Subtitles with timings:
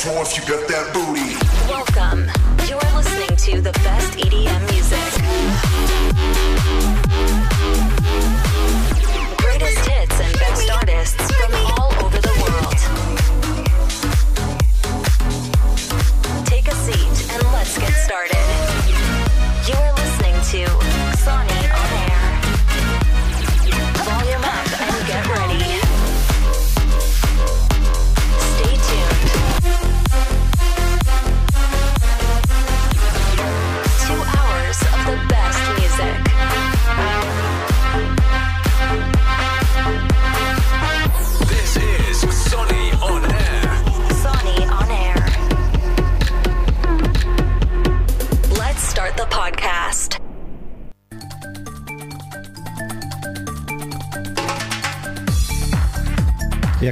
[0.00, 1.34] If you got that booty.
[1.68, 2.30] Welcome.
[2.68, 6.57] You're listening to the best EDM music.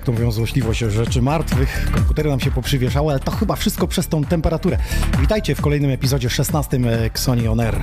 [0.07, 4.25] To mówią złośliwość rzeczy martwych, komputery nam się poprzywieszały, ale to chyba wszystko przez tą
[4.25, 4.79] temperaturę.
[5.21, 7.77] Witajcie w kolejnym epizodzie 16 Xoni On Air.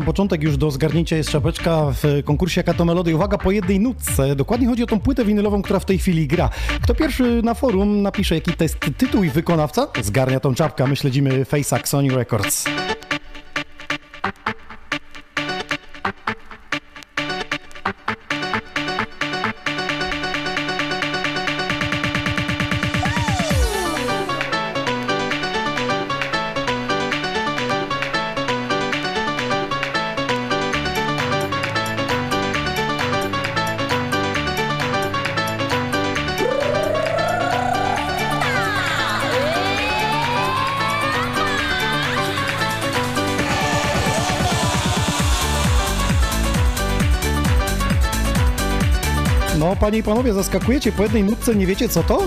[0.00, 3.14] Sam początek już do zgarnięcia jest czapeczka w konkursie Jaka to Melody.
[3.14, 4.36] Uwaga, po jednej nutce.
[4.36, 6.50] Dokładnie chodzi o tą płytę winylową, która w tej chwili gra.
[6.82, 10.86] Kto pierwszy na forum napisze, jaki to jest tytuł i wykonawca, zgarnia tą czapkę.
[10.86, 12.64] My śledzimy Face'a Sony Records.
[49.90, 52.22] Panie i panowie, zaskakujecie po jednej nutce, nie wiecie co to?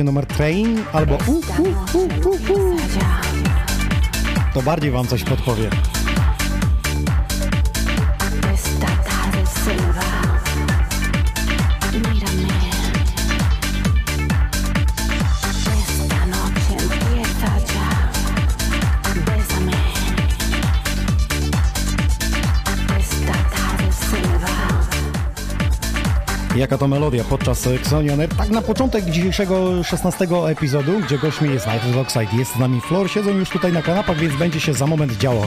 [0.00, 2.76] Pamiętacie numer Train albo u, u, u, u, u.
[4.54, 5.70] To bardziej wam coś podpowie.
[26.60, 28.28] Jaka to melodia podczas Xonion Air.
[28.28, 33.10] Tak na początek dzisiejszego 16 epizodu, gdzie gośćmi jest Night Oxide, jest z nami Flor,
[33.10, 35.46] siedzą już tutaj na kanapach, więc będzie się za moment działo.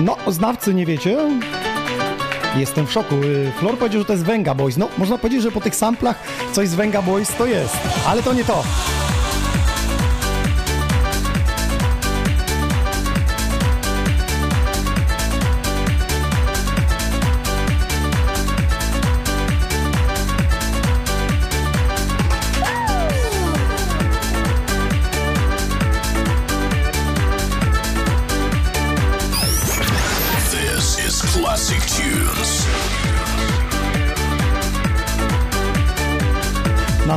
[0.00, 1.18] No, znawcy nie wiecie?
[2.56, 3.14] Jestem w szoku.
[3.14, 4.76] Y, Flor powiedział, że to jest Venga Boys.
[4.76, 6.16] No, można powiedzieć, że po tych samplach
[6.52, 7.78] coś z Venga Boys to jest.
[8.06, 8.64] Ale to nie to.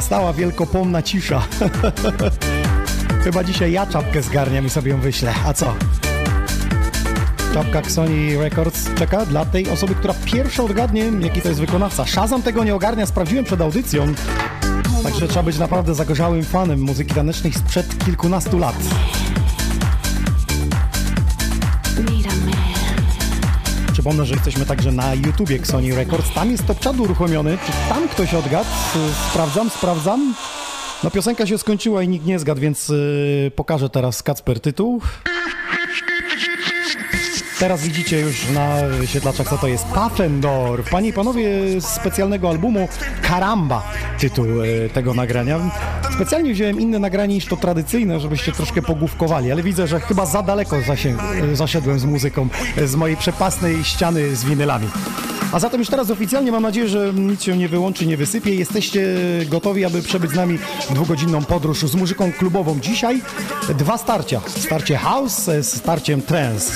[0.10, 1.42] Nastała wielkopomna cisza.
[3.24, 5.34] Chyba dzisiaj ja czapkę zgarniam i sobie ją wyślę.
[5.46, 5.74] A co?
[7.54, 12.06] Czapka Sony Records czeka dla tej osoby, która pierwsza odgadnie, jaki to jest wykonawca.
[12.06, 14.14] Shazam tego nie ogarnia, sprawdziłem przed audycją.
[15.04, 18.76] Także trzeba być naprawdę zagorzałym fanem muzyki tanecznej sprzed kilkunastu lat.
[24.08, 26.34] Przypomnę, że jesteśmy także na YouTubie Sony Records.
[26.34, 27.58] Tam jest top czadu uruchomiony.
[27.66, 28.70] Czy tam ktoś odgadł?
[28.96, 30.34] Y, Sprawdzam, sprawdzam.
[31.04, 35.02] No piosenka się skończyła i nikt nie zgadł, więc y, pokażę teraz Kacper tytuł.
[37.60, 40.90] Teraz widzicie już na świetlaczach, co to jest Pfaffendorf.
[40.90, 42.90] Panie i panowie, z specjalnego albumu
[43.22, 45.60] Karamba, tytuł e, tego nagrania.
[46.18, 50.44] Specjalnie wziąłem inne nagranie niż to tradycyjne, żebyście troszkę pogłówkowali, ale widzę, że chyba za
[50.44, 51.16] daleko zasię-
[51.54, 52.48] zaszedłem z muzyką
[52.86, 54.88] z mojej przepasnej ściany z winylami.
[55.52, 58.56] A zatem już teraz oficjalnie mam nadzieję, że nic się nie wyłączy, nie wysypie.
[58.56, 59.02] Jesteście
[59.50, 60.60] gotowi, aby przebyć z nami
[60.90, 62.80] dwugodzinną podróż z muzyką klubową.
[62.80, 63.22] Dzisiaj
[63.70, 64.42] dwa starcia.
[64.48, 66.72] Starcie house z starciem trance.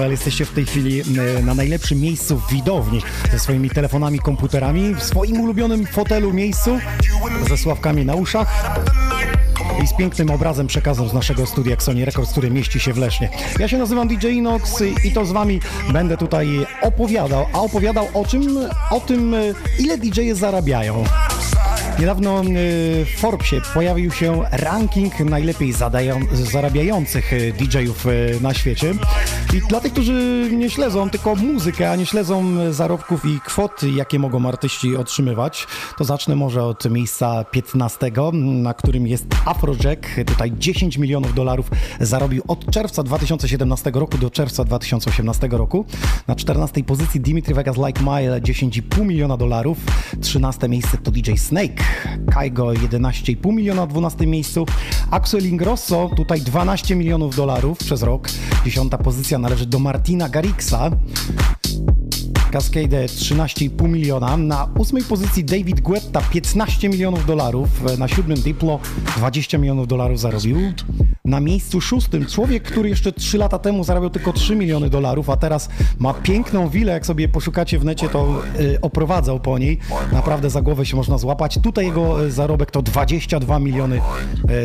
[0.00, 1.02] Sprawę, ale jesteście w tej chwili
[1.42, 3.02] na najlepszym miejscu w widowni
[3.32, 6.78] ze swoimi telefonami, komputerami, w swoim ulubionym fotelu miejscu,
[7.48, 8.76] ze sławkami na uszach
[9.84, 13.30] i z pięknym obrazem przekazem z naszego studia Sony Records, który mieści się w Lesznie.
[13.58, 15.60] Ja się nazywam DJ Inox i to z wami
[15.92, 18.58] będę tutaj opowiadał, a opowiadał o czym?
[18.90, 19.38] O tym, e,
[19.78, 21.04] ile DJ-e zarabiają.
[22.00, 22.44] Niedawno y,
[23.04, 28.94] w Forbesie pojawił się ranking najlepiej zadają, zarabiających y, DJ-ów y, na świecie.
[29.54, 34.18] I dla tych, którzy nie śledzą tylko muzykę, a nie śledzą zarobków i kwot, jakie
[34.18, 35.66] mogą artyści otrzymywać,
[35.98, 40.06] to zacznę może od miejsca 15, na którym jest Afrojack.
[40.26, 41.70] Tutaj 10 milionów dolarów
[42.00, 45.84] zarobił od czerwca 2017 roku do czerwca 2018 roku.
[46.28, 49.78] Na 14 pozycji Dimitri Vegas Like Mile 10,5 miliona dolarów.
[50.20, 51.89] 13 miejsce to DJ Snake.
[52.30, 54.66] Kaigo 11,5 miliona w 12 miejscu.
[55.10, 58.28] Axel Ingrosso tutaj 12 milionów dolarów przez rok.
[58.64, 60.90] 10 pozycja należy do Martina Garrixa.
[62.50, 64.36] Cascade 13,5 miliona.
[64.36, 67.98] Na ósmej pozycji David Guetta 15 milionów dolarów.
[67.98, 68.80] Na siódmym Diplo
[69.16, 70.58] 20 milionów dolarów zarobił.
[71.24, 75.36] Na miejscu szóstym człowiek, który jeszcze 3 lata temu zarabiał tylko 3 miliony dolarów, a
[75.36, 76.92] teraz ma piękną willę.
[76.92, 79.78] Jak sobie poszukacie w necie, to y, oprowadzał po niej.
[80.12, 81.58] Naprawdę za głowę się można złapać.
[81.62, 84.00] Tutaj jego y, zarobek to 22 miliony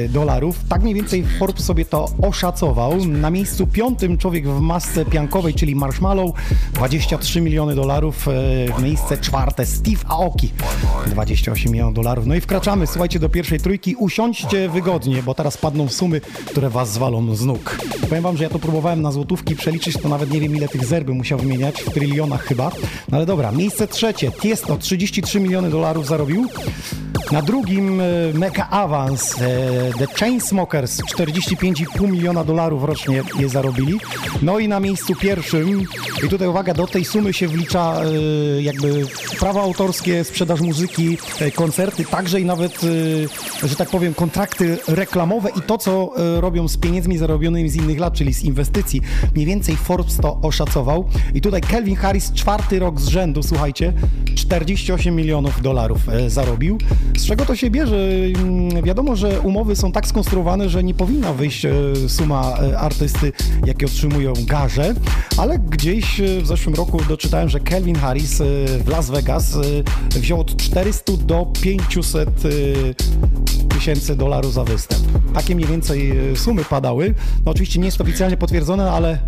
[0.05, 0.63] y, dolarów.
[0.69, 3.05] Tak mniej więcej Forbes sobie to oszacował.
[3.05, 6.31] Na miejscu piątym człowiek w masce piankowej, czyli Marshmallow,
[6.73, 8.27] 23 miliony dolarów.
[8.27, 10.51] Y, miejsce czwarte Steve Aoki,
[11.07, 12.27] 28 milionów dolarów.
[12.27, 13.95] No i wkraczamy, słuchajcie, do pierwszej trójki.
[13.95, 17.77] Usiądźcie wygodnie, bo teraz padną sumy, które was zwalą z nóg.
[18.09, 20.85] Powiem wam, że ja to próbowałem na złotówki przeliczyć, to nawet nie wiem ile tych
[20.85, 22.71] zer by musiał wymieniać, w trylionach chyba.
[23.09, 26.47] No ale dobra, miejsce trzecie, Tiesto, 33 miliony dolarów zarobił.
[27.31, 28.03] Na drugim e,
[28.33, 33.99] Mega Avance e, The Chainsmokers 45,5 miliona dolarów rocznie je zarobili.
[34.41, 35.81] No i na miejscu pierwszym,
[36.25, 39.05] i tutaj uwaga, do tej sumy się wlicza e, jakby
[39.39, 42.81] prawa autorskie, sprzedaż muzyki, e, koncerty, także i nawet,
[43.63, 47.99] e, że tak powiem, kontrakty reklamowe i to, co robią z pieniędzmi zarobionymi z innych
[47.99, 49.01] lat, czyli z inwestycji.
[49.35, 51.05] Mniej więcej Forbes to oszacował.
[51.33, 53.93] I tutaj Kelvin Harris czwarty rok z rzędu, słuchajcie,
[54.35, 56.77] 48 milionów dolarów zarobił.
[57.17, 57.97] Z czego to się bierze?
[58.35, 61.67] Mm, Wiadomo, że umowy są tak skonstruowane, że nie powinna wyjść
[62.07, 63.31] suma artysty,
[63.65, 64.95] jakie otrzymują garze,
[65.37, 68.45] ale gdzieś w zeszłym roku doczytałem, że Kelvin Harris e,
[68.83, 72.29] w Las Vegas e, wziął od 400 do 500 e,
[73.67, 75.01] tysięcy dolarów za występ.
[75.33, 77.13] Takie mniej więcej sumy padały.
[77.45, 79.19] No oczywiście nie jest to oficjalnie potwierdzone, ale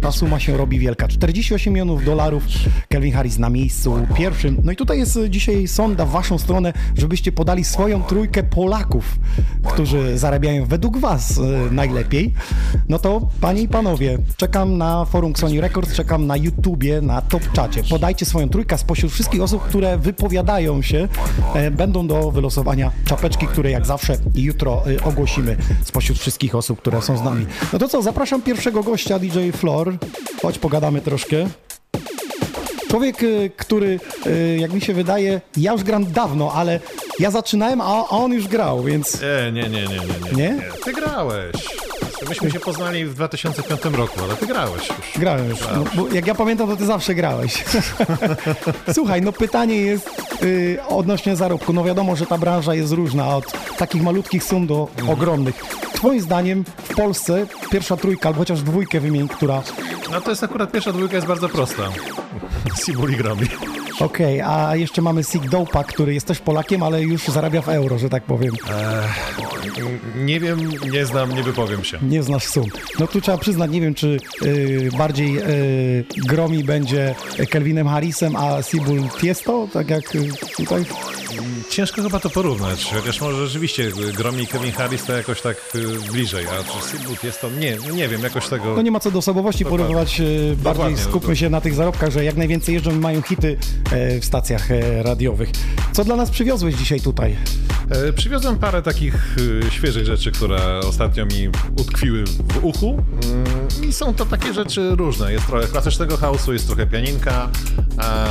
[0.00, 1.08] ta suma się robi wielka.
[1.08, 2.42] 48 milionów dolarów
[2.88, 4.60] Kelvin Harris na miejscu pierwszym.
[4.64, 9.18] No i tutaj jest dzisiaj sonda w waszą stronę, żebyście podali swoją trójkę Polaków,
[9.64, 11.40] którzy zarabiają według was
[11.70, 12.34] najlepiej.
[12.88, 17.42] No to panie i panowie, czekam na forum Sony Records, czekam na YouTubie, na Top
[17.76, 17.90] Czacie.
[17.90, 21.08] Podajcie swoją trójkę spośród wszystkich osób, które wypowiadają się,
[21.54, 27.02] e, będą do wylosowania czapeczki, które jak zawsze jutro e, ogłosimy spośród wszystkich osób, które
[27.02, 27.46] są z nami.
[27.72, 29.96] No to co, zapraszam pierwszego gościa, DJ Flor.
[30.42, 31.36] Chodź, pogadamy troszkę.
[32.88, 34.00] Człowiek, y, który,
[34.58, 36.80] jak mi się wydaje, ja już gram dawno, ale
[37.18, 40.42] ja zaczynałem, a a on już grał, więc Nie, nie, nie, nie, nie, nie.
[40.42, 40.62] Nie?
[40.84, 41.85] Ty grałeś.
[42.28, 45.20] Myśmy się poznali w 2005 roku, ale ty grałeś już.
[45.20, 45.58] grałem już.
[45.60, 47.64] No, bo jak ja pamiętam, to ty zawsze grałeś.
[48.94, 50.10] Słuchaj, no pytanie jest
[50.42, 51.72] y, odnośnie zarobku.
[51.72, 53.44] No wiadomo, że ta branża jest różna, od
[53.78, 55.54] takich malutkich sum do ogromnych.
[55.94, 59.62] Twoim zdaniem w Polsce pierwsza trójka, albo chociaż dwójkę wymień, która...
[60.12, 61.82] No to jest akurat pierwsza dwójka jest bardzo prosta.
[62.84, 63.46] Sibuli Gromi.
[64.00, 67.98] Okej, a jeszcze mamy Sig Dopa, który jest też Polakiem, ale już zarabia w euro,
[67.98, 68.54] że tak powiem.
[70.16, 71.98] Nie wiem, nie znam, nie wypowiem się.
[72.06, 72.64] Nie znasz sum.
[73.00, 77.14] No tu trzeba przyznać, nie wiem, czy y, bardziej y, Gromi będzie
[77.50, 80.84] Kelvinem Harrisem, a Sibul Tiesto, tak jak y, tutaj.
[81.70, 86.12] Ciężko chyba to porównać, chociaż może rzeczywiście Gromi i Kevin Harris to jakoś tak y,
[86.12, 88.74] bliżej, a czy Sibut jest to, nie, nie wiem, jakoś tego...
[88.76, 89.86] No nie ma co do osobowości Dokładnie.
[89.86, 90.24] porównywać, y,
[90.56, 91.36] bardziej Dokładnie, skupmy dokładnie.
[91.36, 93.56] się na tych zarobkach, że jak najwięcej jeżdżą i mają hity
[93.92, 95.50] e, w stacjach e, radiowych.
[95.92, 97.36] Co dla nas przywiozłeś dzisiaj tutaj?
[97.90, 101.48] E, Przywiozłem parę takich y, świeżych rzeczy, które ostatnio mi
[101.80, 105.32] utkwiły w uchu Mm, i są to takie rzeczy różne.
[105.32, 107.48] Jest trochę klasycznego house'u, jest trochę pianinka,
[107.98, 108.26] a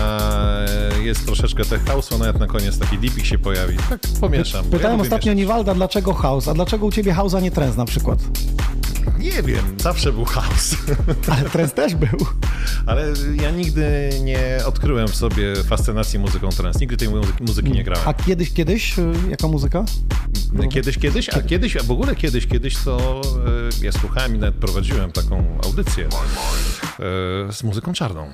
[1.03, 3.77] jest troszeczkę tech house'u, nawet na koniec taki deepik się pojawi.
[3.89, 4.65] Tak pomieszam.
[4.65, 5.37] Pytałem Ja ostatnio mieszać.
[5.37, 8.19] Niwalda, dlaczego house, a dlaczego u ciebie house, a nie trance na przykład?
[9.19, 10.75] Nie wiem, zawsze był chaos.
[11.31, 12.19] Ale trans też był.
[12.85, 16.79] Ale ja nigdy nie odkryłem w sobie fascynacji muzyką trans.
[16.79, 18.07] Nigdy tej muzyki, muzyki nie grałem.
[18.07, 18.99] A kiedyś, kiedyś?
[18.99, 19.85] Y, jaka muzyka?
[20.69, 21.29] Kiedyś, kiedyś?
[21.29, 23.21] A kiedyś, a w ogóle kiedyś, kiedyś to
[23.81, 26.09] y, ja słuchałem i nawet prowadziłem taką audycję y,
[27.53, 28.27] z muzyką czarną.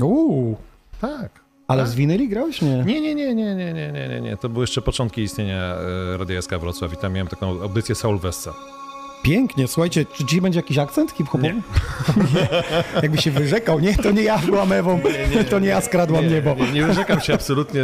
[0.00, 0.56] Uuu.
[1.00, 1.40] Tak.
[1.68, 1.92] Ale tak.
[1.92, 2.62] z winyli grałeś?
[2.62, 2.76] Nie.
[2.76, 4.36] Nie, nie, nie, nie, nie, nie, nie, nie.
[4.36, 5.74] To były jeszcze początki istnienia
[6.18, 8.54] Radia SK Wrocław i tam miałem taką audycję Saul Wessa.
[9.22, 11.54] Pięknie, słuchajcie, czy dzisiaj będzie jakiś akcent hip-hopowy?
[12.34, 12.48] Nie.
[13.02, 15.00] Jakby się wyrzekał, nie, to nie ja byłam Ewą,
[15.50, 16.54] to nie ja skradłam niebo.
[16.54, 17.80] Nie, nie wyrzekam się absolutnie,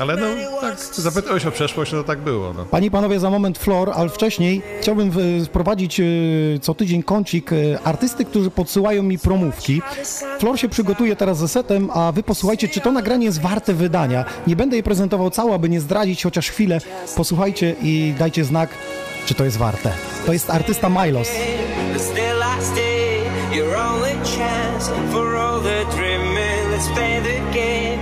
[0.00, 0.26] ale no
[0.60, 2.52] tak, zapytałeś o przeszłość, no tak było.
[2.52, 2.64] No.
[2.64, 7.52] Panie i panowie, za moment Flor, ale wcześniej chciałbym y, wprowadzić y, co tydzień kącik
[7.52, 9.82] y, artysty, którzy podsyłają mi promówki.
[10.38, 14.24] Flor się przygotuje teraz ze setem, a wy posłuchajcie, czy to nagranie jest warte wydania.
[14.46, 16.78] Nie będę jej prezentował całe, aby nie zdradzić, chociaż chwilę.
[17.16, 18.70] Posłuchajcie i dajcie znak,
[19.28, 19.92] czy to jest warte.
[20.26, 21.28] To jest artysta Milos.
[23.52, 26.70] Your only chance for all the dreaming.
[26.70, 27.97] Let's play the game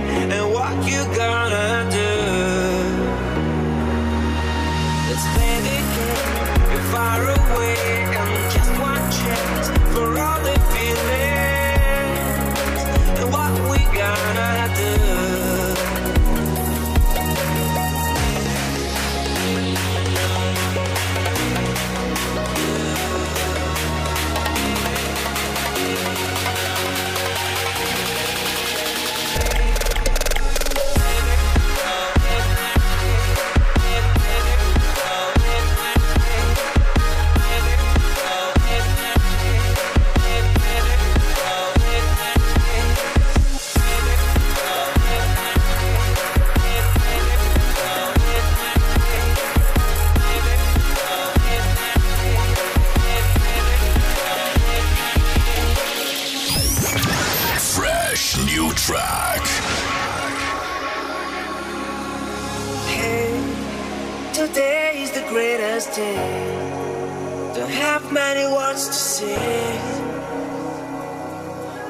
[65.85, 67.53] day.
[67.53, 69.79] Don't have many words to say.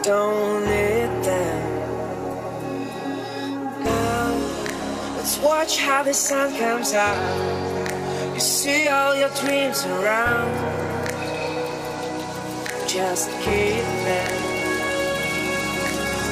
[0.04, 1.62] Don't need them.
[3.86, 8.34] Now, let's watch how the sun comes out.
[8.34, 10.52] You see all your dreams around.
[12.88, 14.34] Just keep them.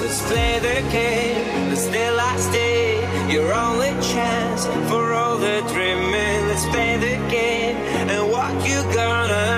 [0.01, 2.94] Let's play the game, let's the last day.
[3.27, 6.47] Your only chance for all the dreaming.
[6.47, 7.75] Let's play the game,
[8.09, 9.54] and what you gonna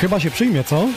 [0.00, 0.88] Chyba się przyjmie, co?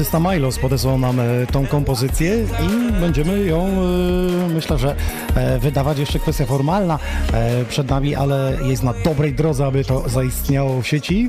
[0.00, 4.96] Artysta Milos podesłał nam e, tą kompozycję i będziemy ją, e, myślę, że
[5.34, 5.98] e, wydawać.
[5.98, 6.98] Jeszcze kwestia formalna
[7.68, 11.28] przed nami, ale jest na dobrej drodze, aby to zaistniało w sieci.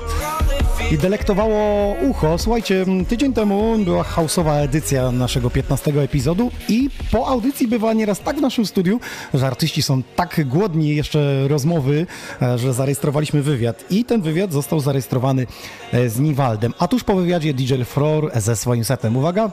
[0.91, 2.38] I delektowało ucho.
[2.38, 8.38] Słuchajcie, tydzień temu była hausowa edycja naszego 15 epizodu i po audycji bywa nieraz tak
[8.38, 9.00] w naszym studiu,
[9.33, 12.05] że artyści są tak głodni jeszcze rozmowy,
[12.41, 13.83] e, że zarejestrowaliśmy wywiad.
[13.89, 15.48] I ten wywiad został zarejestrowany
[15.91, 16.74] e, z Niwaldem.
[16.79, 19.17] A tuż po wywiadzie DJ Flor ze swoim setem.
[19.17, 19.51] Uwaga!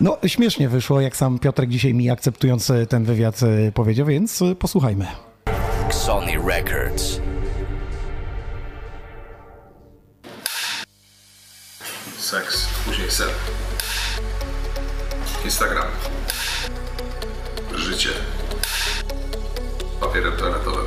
[0.00, 3.40] No, śmiesznie wyszło, jak sam Piotrek dzisiaj mi akceptując e, ten wywiad
[3.74, 5.06] powiedział, więc posłuchajmy.
[5.90, 7.29] Sony Records.
[12.30, 13.28] Seks, później sen.
[15.44, 15.86] Instagram.
[17.74, 18.08] Życie.
[20.00, 20.86] Papierem toaletowym.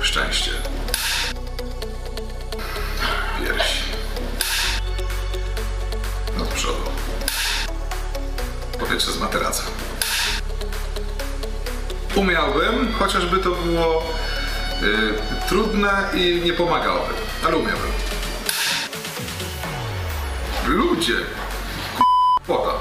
[0.00, 0.50] Szczęście.
[3.38, 3.82] Piersi.
[6.40, 6.90] Od przodu.
[8.78, 9.62] Powietrze z materaca.
[12.14, 14.02] Umiałbym, chociażby to było
[14.82, 17.14] y, trudne i nie pomagałoby,
[17.46, 18.09] ale umiałbym.
[20.70, 21.16] Ludzie!
[22.46, 22.72] Woda.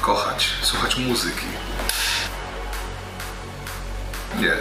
[0.00, 1.46] Kochać, słuchać muzyki.
[4.40, 4.52] Nie.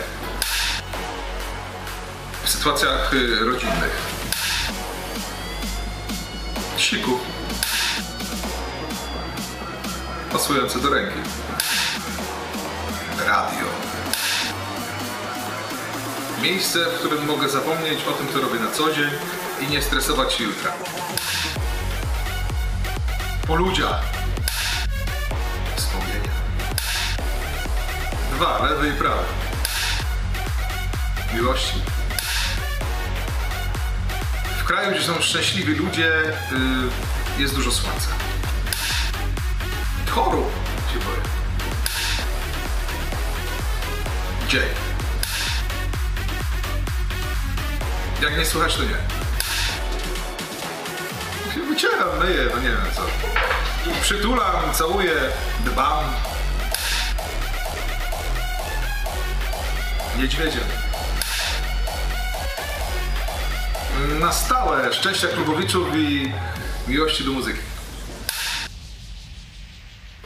[2.43, 4.01] W sytuacjach y, rodzinnych.
[6.77, 7.19] Siku.
[10.31, 11.19] Pasujące do ręki.
[13.19, 13.65] Radio.
[16.41, 19.09] Miejsce, w którym mogę zapomnieć o tym, co robię na co dzień
[19.61, 20.71] i nie stresować się jutra.
[23.47, 24.01] Po ludziach.
[25.75, 26.31] Wspomnienia.
[28.33, 29.23] Dwa, lewy i prawy.
[31.33, 31.81] Miłości.
[34.59, 36.29] W kraju, gdzie są szczęśliwi ludzie,
[37.37, 38.07] y, jest dużo słońca.
[40.09, 40.51] Chorób
[40.93, 41.21] się boję.
[44.47, 44.69] Dzień.
[48.21, 49.14] Jak nie słuchasz, to nie.
[51.55, 53.01] Się Wycieram, myję, no nie wiem co.
[54.01, 55.15] Przytulam, całuję,
[55.65, 56.03] dbam.
[60.17, 60.63] Niedźwiedziem.
[64.19, 66.33] Na stałe szczęścia klubowiczów i
[66.87, 67.59] miłości do muzyki.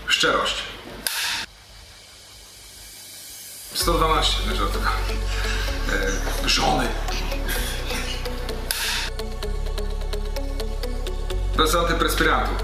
[0.08, 0.64] Szczerość.
[3.74, 4.86] 112, nie żartuję.
[6.46, 6.88] E, żony.
[11.60, 12.58] Bez antyperspirantów.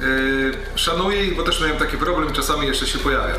[0.00, 3.34] Yy, szanuję ich, bo też miałem taki problem, czasami jeszcze się pojawia.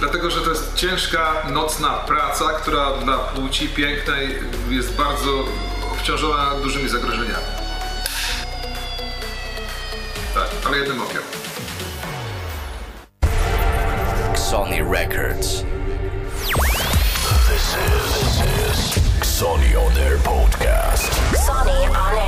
[0.00, 4.38] Dlatego, że to jest ciężka, nocna praca, która dla płci pięknej
[4.70, 5.44] jest bardzo
[5.92, 7.44] obciążona dużymi zagrożeniami.
[10.34, 11.22] Tak, ale jednym okiem.
[14.34, 15.64] Sony Records.
[17.48, 18.21] This is, this is
[19.42, 21.10] Sony On Air Podcast.
[21.34, 22.21] Sonny on air.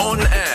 [0.00, 0.49] On Air.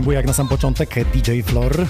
[0.00, 1.86] Nie bujak na sam początek, DJ Flor.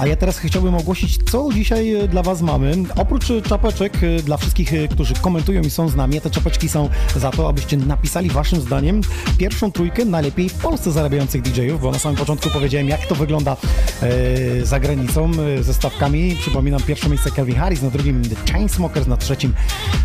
[0.00, 2.72] A ja teraz chciałbym ogłosić, co dzisiaj e, dla Was mamy.
[2.96, 6.88] Oprócz e, czapeczek e, dla wszystkich, którzy komentują i są z nami, te czapeczki są
[7.16, 9.00] za to, abyście napisali Waszym zdaniem
[9.38, 13.56] pierwszą trójkę najlepiej w Polsce zarabiających DJ-ów, bo na samym początku powiedziałem, jak to wygląda
[14.02, 16.36] e, za granicą e, ze stawkami.
[16.40, 19.54] Przypominam, pierwsze miejsce Calvin Harris, na drugim The Chainsmokers, na trzecim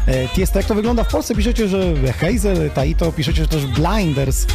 [0.08, 0.60] e, Tiesto.
[0.60, 1.36] Jak to wygląda w Polsce?
[1.36, 4.46] Piszecie, że Hazel, Taito, piszecie, że też Blinders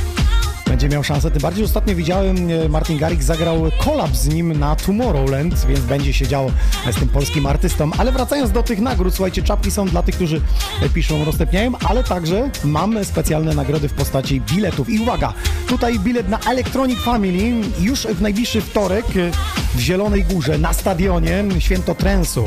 [0.83, 1.31] będzie miał szansę.
[1.31, 6.13] Tym bardziej ostatnio widziałem, e, Martin Garrix zagrał kolab z nim na Tomorrowland, więc będzie
[6.13, 6.51] się działo
[6.93, 7.91] z tym polskim artystą.
[7.99, 10.41] Ale wracając do tych nagród, słuchajcie, czapki są dla tych, którzy
[10.83, 14.89] e, piszą, udostępniają, ale także mamy specjalne nagrody w postaci biletów.
[14.89, 15.33] I uwaga,
[15.69, 19.31] tutaj bilet na Electronic Family już w najbliższy wtorek e,
[19.75, 22.45] w Zielonej Górze na stadionie Święto Trensu.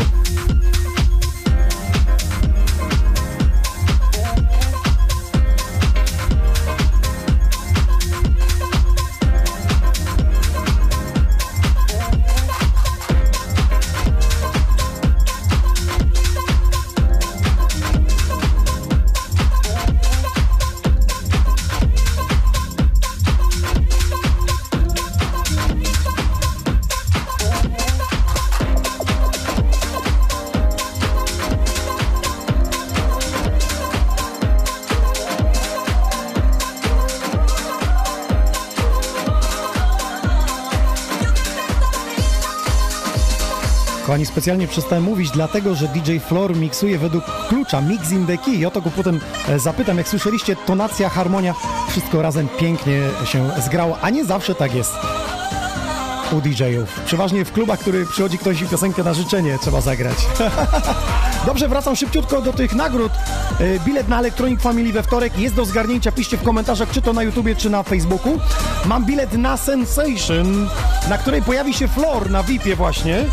[44.36, 48.56] Specjalnie przestałem mówić, dlatego że DJ Flor miksuje według klucza Mix in the Key.
[48.56, 49.98] I o to go potem e, zapytam.
[49.98, 51.54] Jak słyszeliście, tonacja, harmonia,
[51.90, 54.94] wszystko razem pięknie się zgrało, a nie zawsze tak jest
[56.32, 57.02] u DJ-ów.
[57.06, 60.18] Przeważnie w klubach, który przychodzi ktoś i piosenkę na życzenie trzeba zagrać.
[61.48, 63.12] Dobrze, wracam szybciutko do tych nagród.
[63.60, 66.12] E, Bilet na Electronic Family we wtorek jest do zgarnięcia.
[66.12, 68.40] Piszcie w komentarzach, czy to na YouTubie, czy na Facebooku.
[68.86, 70.70] Mam bilet na Sensation,
[71.10, 73.26] na której pojawi się Flor na VIP-ie właśnie.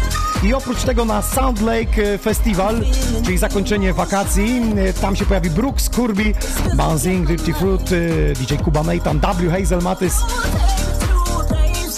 [0.43, 2.81] I oprócz tego na Sound Lake Festival,
[3.25, 6.35] czyli zakończenie wakacji, e, tam się pojawi Brooks, Kirby,
[6.77, 9.51] Bouncing, Dirty Fruit, e, DJ Kuba Nathan, W.
[9.51, 10.15] Hazel Matys,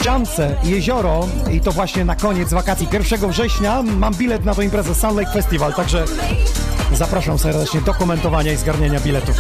[0.02, 4.94] Ciance, Jezioro i to właśnie na koniec wakacji 1 września mam bilet na tę imprezę
[4.94, 6.04] Sound Lake Festival, także
[6.92, 9.36] zapraszam serdecznie do komentowania i zgarniania biletów.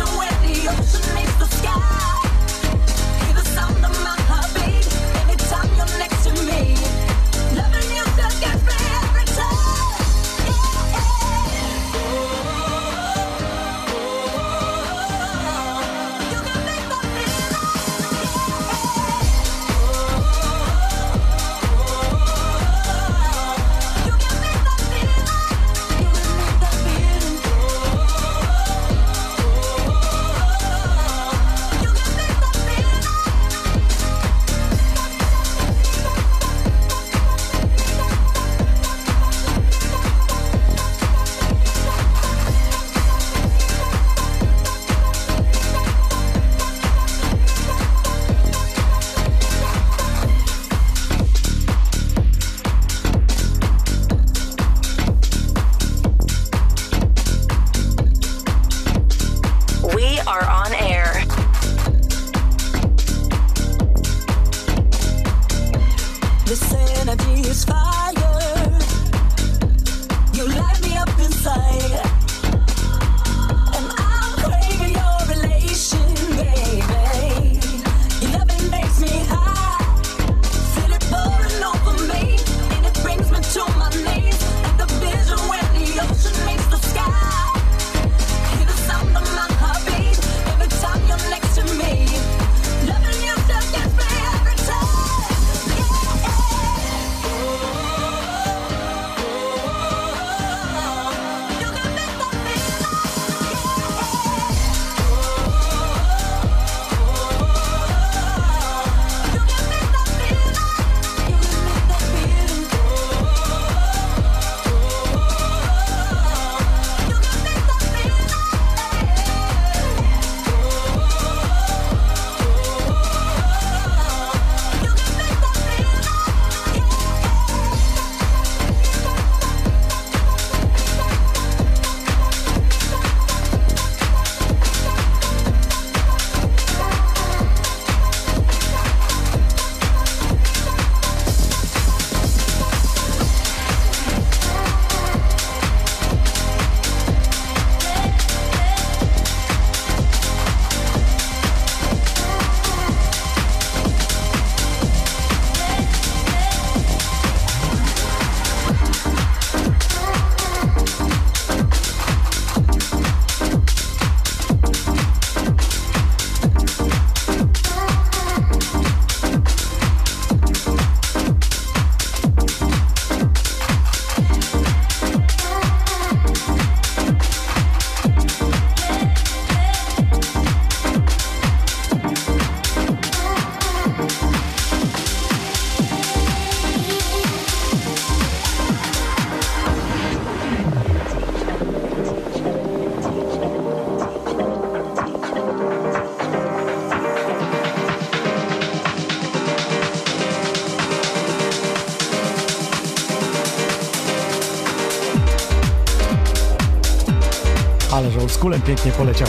[208.44, 209.28] Oldschoolem pięknie poleciał.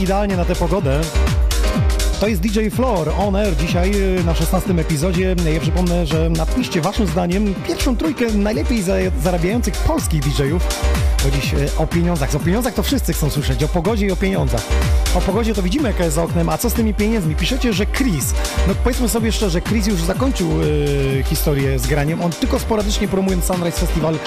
[0.00, 1.00] Idealnie na tę pogodę.
[2.20, 5.36] To jest DJ Floor On Air dzisiaj y, na 16 epizodzie.
[5.54, 10.62] Ja przypomnę, że napiszcie waszym zdaniem pierwszą trójkę najlepiej za, zarabiających polskich DJ-ów.
[11.24, 12.34] Bo dziś y, o pieniądzach.
[12.34, 13.64] O pieniądzach to wszyscy chcą słyszeć.
[13.64, 14.62] O pogodzie i o pieniądzach.
[15.14, 17.34] O pogodzie to widzimy jaka jest za oknem, a co z tymi pieniędzmi?
[17.34, 18.34] Piszecie, że Chris.
[18.68, 22.22] No powiedzmy sobie szczerze, Chris już zakończył y, historię z graniem.
[22.22, 24.18] On tylko sporadycznie promując Sunrise Festival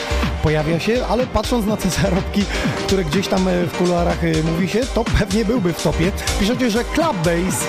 [0.44, 2.46] pojawia się, ale patrząc na te zarobki,
[2.88, 6.12] które gdzieś tam y, w kuluarach y, mówi się, to pewnie byłby w topie.
[6.40, 7.64] Piszecie, że Club Bass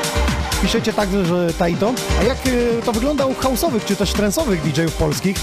[0.63, 1.93] Piszecie także, że Taito.
[2.21, 2.39] A jak
[2.85, 5.37] to wygląda u house'owych czy też trensowych DJ-ów polskich?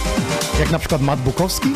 [0.60, 1.69] Jak na przykład Matt Bukowski?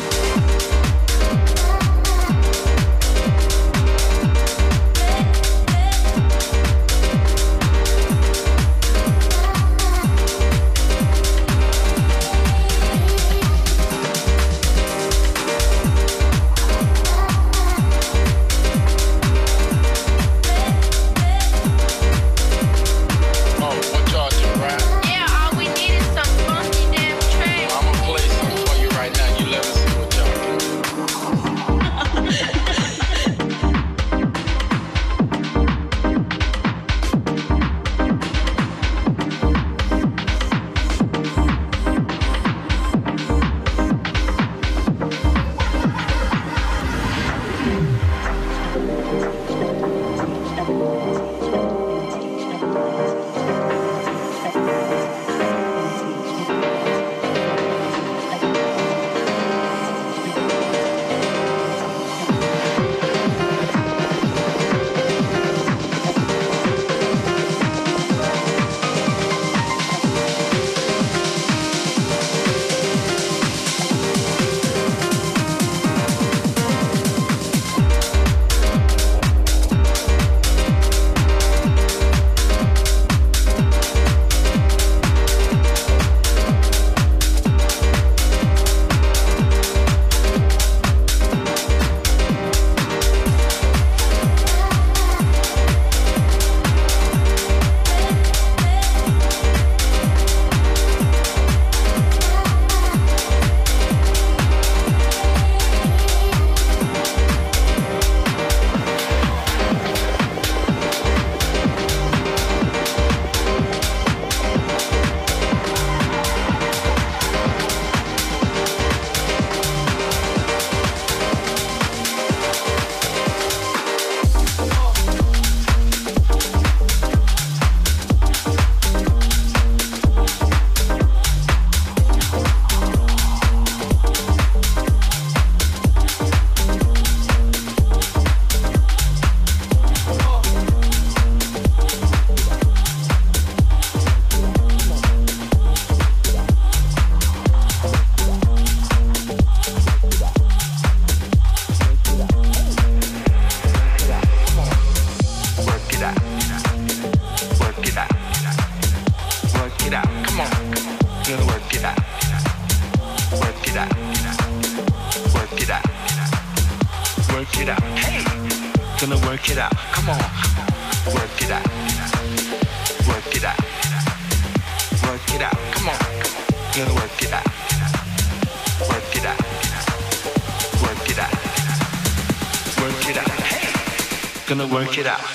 [184.86, 185.29] Work it out.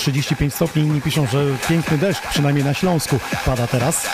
[0.00, 4.06] 35 stopni, inni piszą, że piękny deszcz, przynajmniej na Śląsku pada teraz.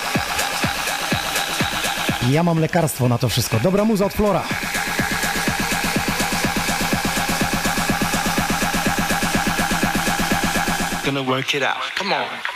[2.30, 3.60] Ja mam lekarstwo na to wszystko.
[3.60, 4.42] Dobra muza od Flora.
[11.04, 11.92] Gonna work it out.
[11.98, 12.55] Come on.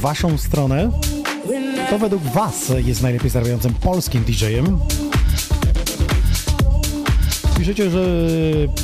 [0.00, 0.90] Waszą stronę.
[1.86, 4.78] Kto według was jest najlepiej zarabiającym polskim DJ-em?
[7.58, 8.00] Piszecie, że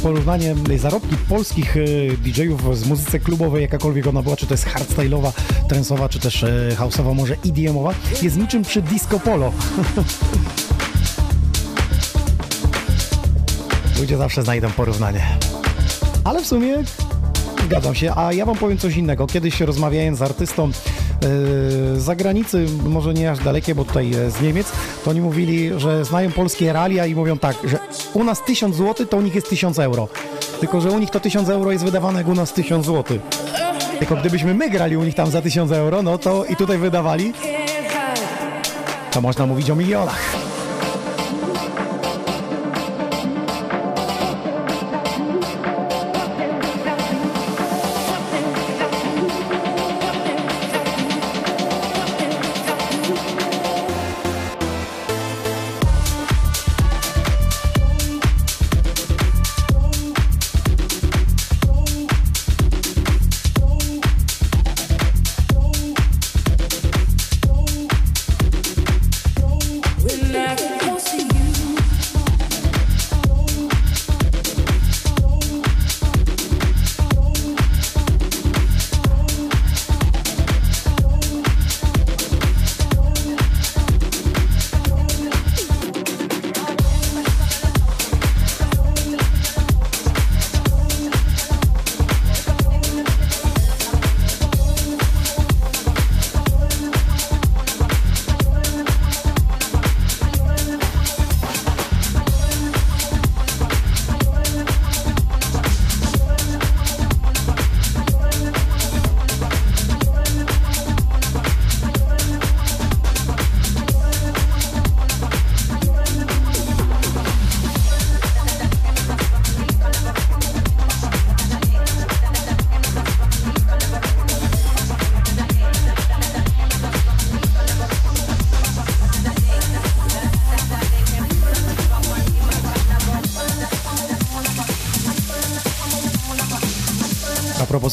[0.03, 1.81] porównanie zarobki polskich e,
[2.17, 5.33] DJ-ów z muzyce klubowej, jakakolwiek ona była, czy to jest hardstyle'owa,
[5.69, 9.53] trensowa, czy też e, house'owa, może EDM-owa, jest niczym przy disco polo.
[14.01, 15.27] Ludzie zawsze znajdą porównanie.
[16.25, 16.77] Ale w sumie
[17.67, 19.27] zgadzam się, a ja wam powiem coś innego.
[19.27, 20.71] Kiedyś rozmawiając z artystą
[21.97, 24.73] z zagranicy, może nie aż dalekie, bo tutaj e, z Niemiec,
[25.05, 27.79] to oni mówili, że znają polskie realia i mówią tak, że
[28.15, 30.09] u nas 1000 zł, to u nich jest 1000 euro.
[30.61, 33.19] Tylko, że u nich to 1000 euro jest wydawane jak u nas 1000 zł.
[33.99, 37.33] Tylko gdybyśmy my grali u nich tam za 1000 euro, no to i tutaj wydawali,
[39.11, 40.36] to można mówić o milionach.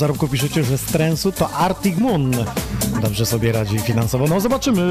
[0.04, 2.32] Zarobku piszecie, że z trensu to Arctic Moon
[3.01, 4.28] dobrze sobie radzi finansowo.
[4.28, 4.82] No zobaczymy,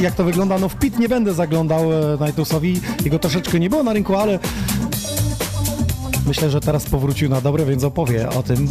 [0.00, 0.58] jak to wygląda.
[0.58, 4.38] No w PIT nie będę zaglądał e, Nightusowi, jego troszeczkę nie było na rynku, ale
[6.26, 8.68] myślę, że teraz powrócił na dobre, więc opowie o tym,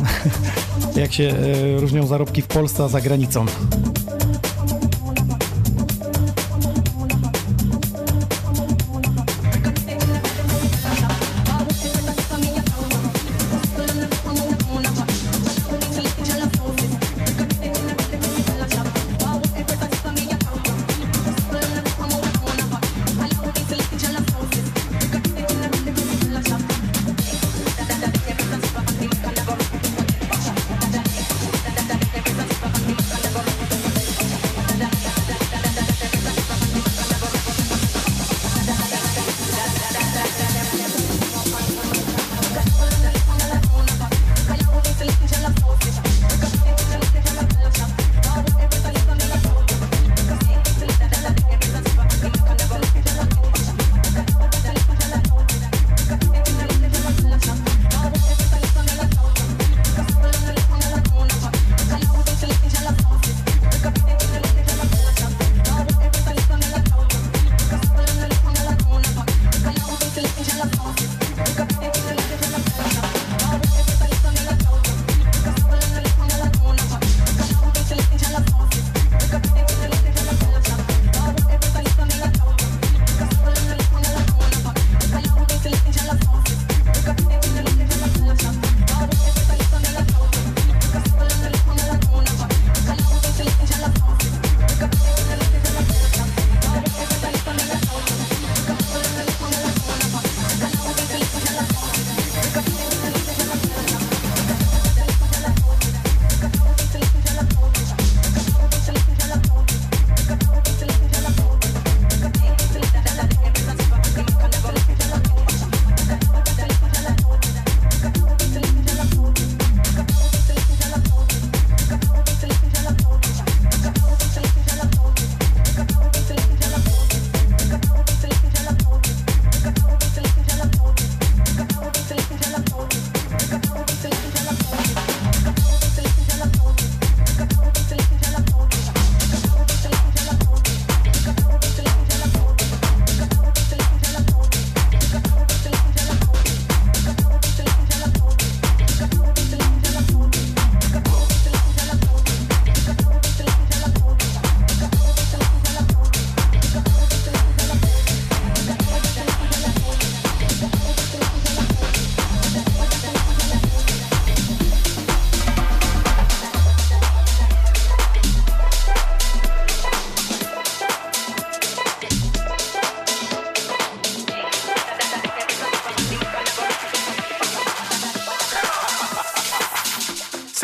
[1.02, 3.46] jak się e, różnią zarobki w Polsce, a za granicą.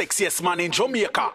[0.02, 1.34] Sexiest man in Jamaica.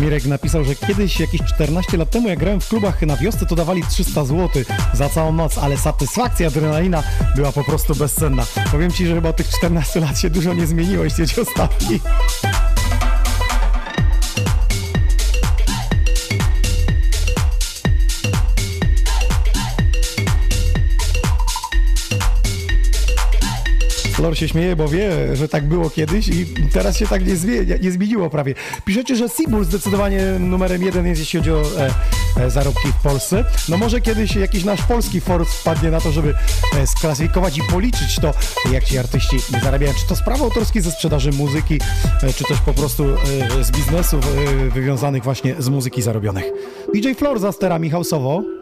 [0.00, 3.54] Mirek napisał, że kiedyś, jakieś 14 lat temu, jak grałem w klubach na wiosce, to
[3.54, 4.62] dawali 300 zł
[4.94, 7.02] za całą noc, ale satysfakcja, adrenalina
[7.36, 8.46] była po prostu bezcenna.
[8.70, 12.00] Powiem Ci, że chyba tych 14 lat się dużo nie zmieniło, jeśli chodzi o stawki.
[24.22, 27.34] Flor się śmieje, bo wie, że tak było kiedyś i teraz się tak nie,
[27.80, 28.54] nie zmieniło prawie.
[28.84, 31.90] Piszecie, że Seabull zdecydowanie numerem jeden jest, jeśli chodzi o e,
[32.44, 33.44] e, zarobki w Polsce.
[33.68, 36.34] No może kiedyś jakiś nasz polski Ford wpadnie na to, żeby
[36.78, 38.34] e, sklasyfikować i policzyć to,
[38.72, 39.92] jak ci artyści zarabiają.
[39.94, 41.78] Czy to z praw autorskich, ze sprzedaży muzyki,
[42.22, 46.44] e, czy też po prostu e, z biznesów e, wywiązanych właśnie z muzyki zarobionych.
[46.94, 48.61] DJ Flor za sterami houseowo.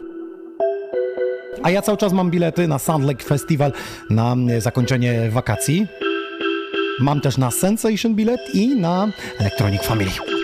[1.63, 3.73] A ja cały czas mam bilety na Sound Lake Festival
[4.09, 5.87] na e, zakończenie wakacji.
[6.99, 9.07] Mam też na Sensation bilet i na
[9.39, 10.40] Electronic Family.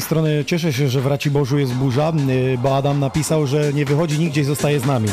[0.00, 3.84] Jednej strony cieszę się, że w Raciborzu jest burza, y, bo Adam napisał, że nie
[3.84, 5.08] wychodzi nigdzie i zostaje z nami.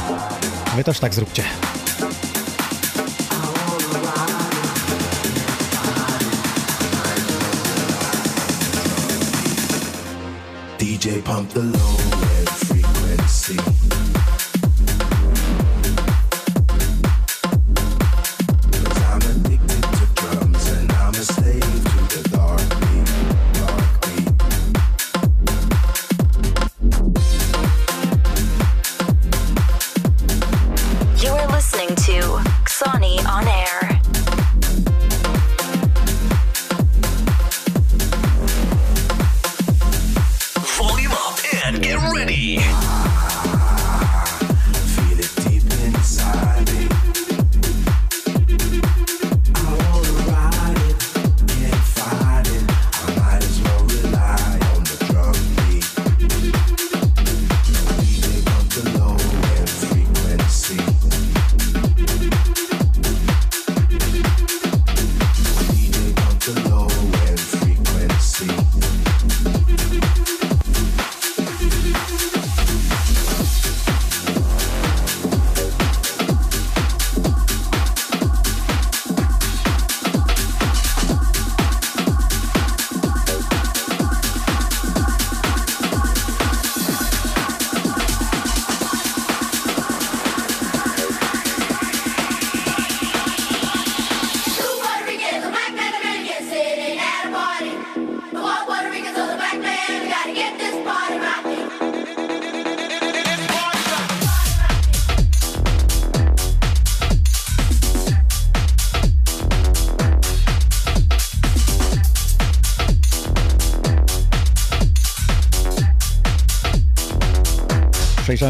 [0.75, 1.43] Wy też tak zróbcie.
[10.79, 11.96] DJ pump the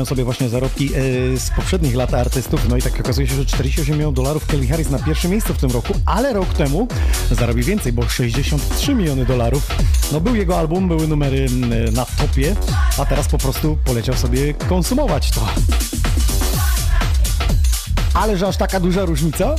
[0.08, 0.90] sobie właśnie zarobki e,
[1.38, 4.90] z poprzednich lat artystów, no i tak okazuje się, że 48 milionów dolarów Kelly Harris
[4.90, 6.88] na pierwszym miejscu w tym roku, ale rok temu
[7.32, 9.68] zarobił więcej, bo 63 miliony dolarów.
[10.12, 11.46] No był jego album, były numery
[11.92, 12.56] na topie,
[12.98, 15.48] a teraz po prostu poleciał sobie konsumować to.
[18.14, 19.56] Ale że aż taka duża różnica?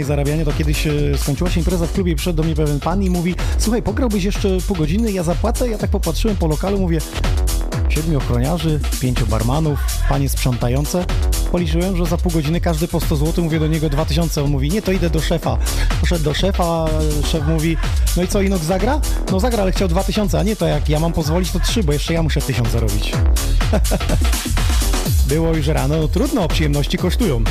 [0.00, 2.80] I zarabiania, to kiedyś e, skończyła się impreza w klubie i przyszedł do mnie pewien
[2.80, 6.78] pan i mówi słuchaj, pograłbyś jeszcze pół godziny, ja zapłacę, ja tak popatrzyłem po lokalu,
[6.78, 6.98] mówię
[7.88, 11.04] siedmiu ochroniarzy, pięciu barmanów, panie sprzątające.
[11.52, 14.70] Policzyłem, że za pół godziny każdy po 100 zł, mówię do niego 2000, on mówi,
[14.70, 15.58] nie, to idę do szefa.
[16.00, 16.86] Poszedł do szefa,
[17.24, 17.76] szef mówi,
[18.16, 19.00] no i co, Inok zagra?
[19.32, 21.92] No zagra, ale chciał 2000, a nie to jak ja mam pozwolić, to 3, bo
[21.92, 23.12] jeszcze ja muszę 1000 zarobić.
[25.28, 27.44] Było już rano, no trudno, przyjemności kosztują.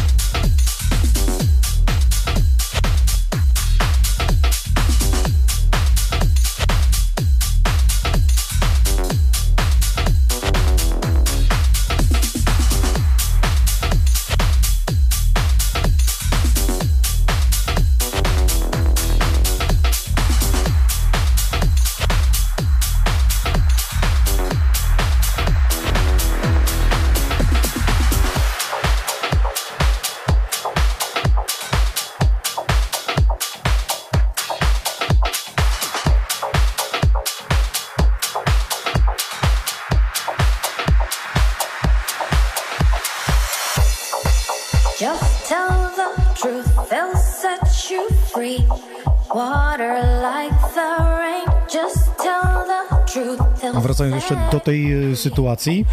[55.24, 55.86] Sytuacji,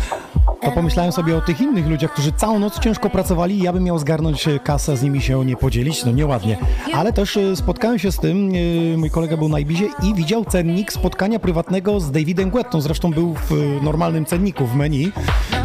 [0.63, 3.85] to pomyślałem sobie o tych innych ludziach, którzy całą noc ciężko pracowali i ja bym
[3.85, 6.57] miał zgarnąć e, kasę, z nimi się nie podzielić, no nieładnie.
[6.95, 8.53] Ale też e, spotkałem się z tym,
[8.95, 13.11] e, mój kolega był na Ibizie i widział cennik spotkania prywatnego z Davidem Guettą, zresztą
[13.11, 15.13] był w normalnym cenniku, w menu.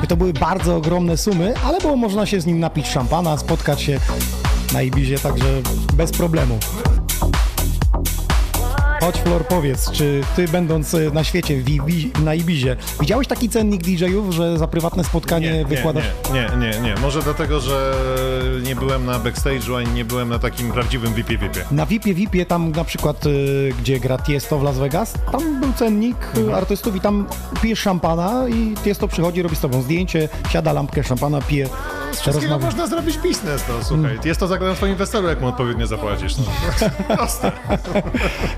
[0.07, 3.99] To były bardzo ogromne sumy, ale było można się z nim napić szampana, spotkać się
[4.73, 5.45] na Ibizie, także
[5.93, 6.59] bez problemu.
[8.99, 13.49] Chodź Flor, powiedz, czy ty będąc e, na świecie w Ibi- na Ibizie, widziałeś taki
[13.49, 16.03] cennik DJ-ów, że za prywatne spotkanie wykładasz?
[16.33, 16.95] Nie, nie, nie, nie.
[17.01, 17.93] Może dlatego, że
[18.63, 21.39] nie byłem na backstage'u, ani nie byłem na takim prawdziwym VIP-ie.
[21.71, 25.73] Na VIP-ie, VIP-ie, tam na przykład, y, gdzie gra Tiesto w Las Vegas, tam był
[25.73, 27.25] cennik y, artystów i tam
[27.61, 31.69] pijesz szampana i Tiesto przychodzi, robi z tobą zdjęcie, siada lampkę szampana, pije,
[32.15, 32.65] Z wszystkiego rozmawia.
[32.65, 34.19] można zrobić biznes, no słuchaj.
[34.25, 36.33] Jest to zagra na swoim weselu, jak mu odpowiednio zapłacisz.
[36.37, 36.43] No.
[37.15, 37.51] Proste.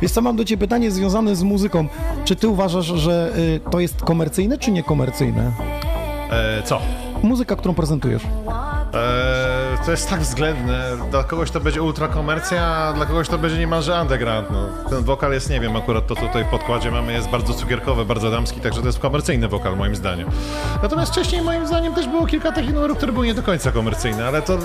[0.02, 1.88] Wiesz co, mam do ciebie pytanie związane z muzyką.
[2.26, 5.52] Czy ty uważasz, że y, to jest komercyjne czy niekomercyjne?
[6.32, 6.82] E, co?
[7.24, 8.22] Muzyka, którą prezentujesz.
[8.94, 10.98] E, to jest tak względne.
[11.12, 14.52] Dla kogoś to będzie ultra komercja, a dla kogoś to będzie niemalże underground.
[14.52, 14.68] No.
[14.90, 18.06] Ten wokal jest, nie wiem, akurat to co tutaj w podkładzie mamy jest bardzo cukierkowy,
[18.06, 20.30] bardzo damski, także to jest komercyjny wokal moim zdaniem.
[20.84, 24.28] Natomiast wcześniej moim zdaniem też było kilka takich numerów, które były nie do końca komercyjne,
[24.28, 24.58] ale to...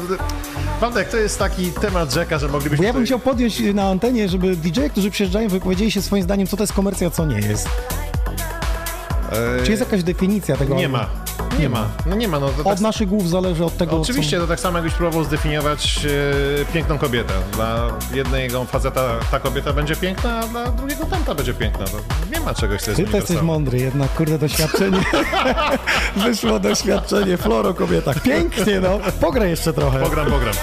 [0.81, 2.77] Waldek, to jest taki temat rzeka, że moglibyśmy...
[2.83, 6.23] Bo ja bym tutaj- chciał podjąć na antenie, żeby DJ, którzy przyjeżdżają, wypowiedzieli się swoim
[6.23, 7.69] zdaniem, co to jest komercja, a co nie jest.
[9.33, 10.75] E, Czy jest jakaś definicja tego?
[10.75, 11.22] Nie ma.
[11.59, 11.89] Nie ma.
[12.07, 12.41] No nie ma.
[12.41, 16.07] No, to Od naszych głów zależy od tego, Oczywiście, to tak samo jakbyś próbował zdefiniować
[16.61, 17.35] e, piękną kobietę.
[17.53, 19.01] Dla jednego faceta
[19.31, 21.85] ta kobieta będzie piękna, a dla drugiego tamta będzie piękna.
[21.87, 21.99] To
[22.33, 22.91] nie ma czegoś, co Co...
[22.91, 24.99] jest Ty to jesteś mądry, jednak kurde doświadczenie.
[26.25, 28.23] Wyszło doświadczenie, flor o kobietach.
[28.23, 28.99] Pięknie, no.
[29.21, 30.01] Pograj jeszcze trochę.
[30.01, 30.55] Pogram, pogram.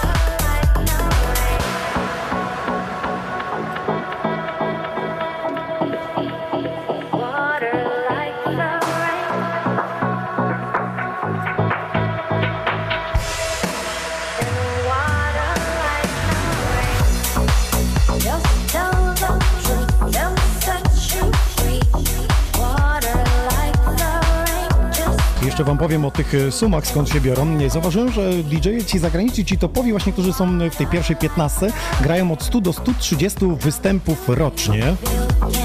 [25.60, 27.46] Jeszcze wam powiem o tych e, sumach, skąd się biorą.
[27.68, 32.32] Zauważyłem, że DJ ci zagraniczni, ci topowi właśnie, którzy są w tej pierwszej 15, grają
[32.32, 34.96] od 100 do 130 występów rocznie.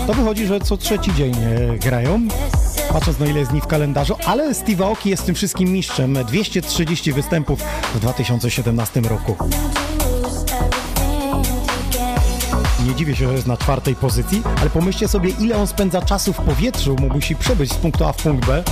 [0.07, 2.21] To wychodzi, że co trzeci dzień e, grają.
[2.93, 6.17] Patrząc na ile jest dni w kalendarzu, ale Steve Aoki jest tym wszystkim mistrzem.
[6.27, 7.59] 230 występów
[7.95, 9.35] w 2017 roku.
[12.87, 16.33] Nie dziwię się, że jest na czwartej pozycji, ale pomyślcie sobie, ile on spędza czasu
[16.33, 18.63] w powietrzu, mu musi przebyć z punktu A w punkt B.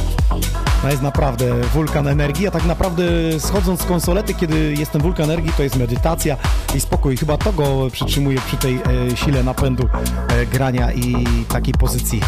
[0.82, 3.04] To jest naprawdę wulkan energii, a tak naprawdę
[3.40, 6.38] schodząc z konsolety, kiedy jest ten wulkan energii, to jest medytacja
[6.76, 7.18] i spokój.
[7.18, 9.90] Chyba to go przytrzymuje przy tej e, sile napędu
[10.28, 12.22] e, grania i takiej pozycji.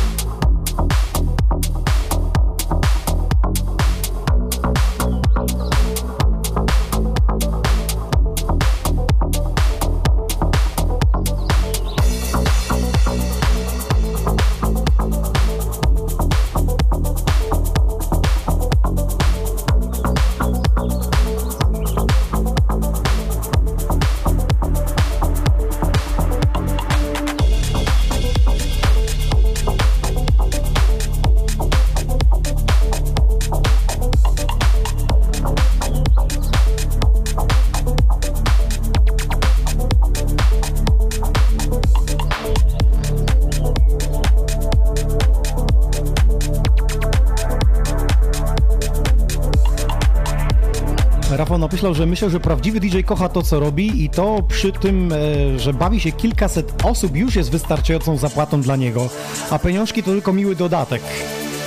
[51.86, 55.59] Napisał, że myślał, że prawdziwy DJ kocha to, co robi i to przy tym, e,
[55.59, 59.09] że bawi się kilkaset osób już jest wystarczającą zapłatą dla niego,
[59.49, 61.01] a pieniążki to tylko miły dodatek.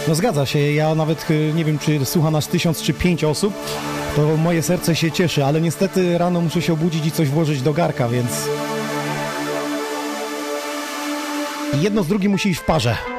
[0.08, 3.54] No zgadza się, ja nawet e, nie wiem, czy słucha nas tysiąc czy pięć osób,
[4.16, 7.72] to moje serce się cieszy, ale niestety rano muszę się obudzić i coś włożyć do
[7.72, 8.30] garka, więc...
[11.82, 13.17] Jedno z drugim musi iść w parze.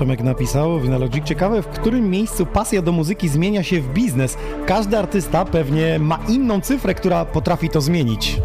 [0.00, 1.24] Przemek napisał w Logic.
[1.24, 4.36] Ciekawe, w którym miejscu pasja do muzyki zmienia się w biznes.
[4.66, 8.40] Każdy artysta pewnie ma inną cyfrę, która potrafi to zmienić.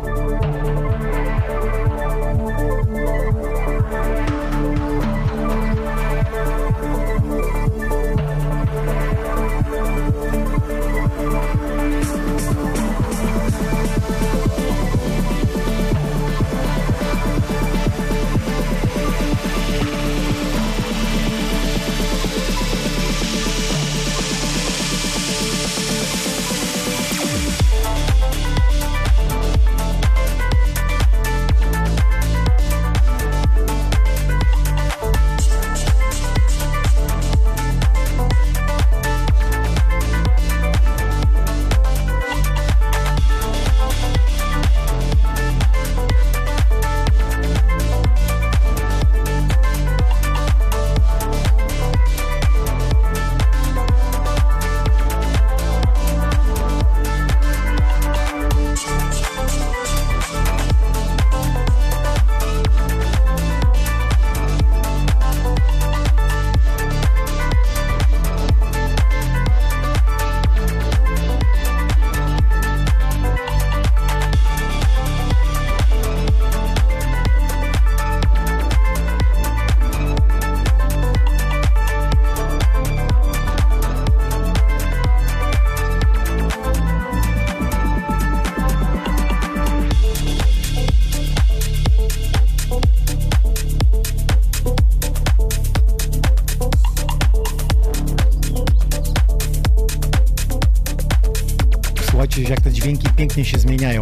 [103.36, 104.01] Pięknie się zmieniają.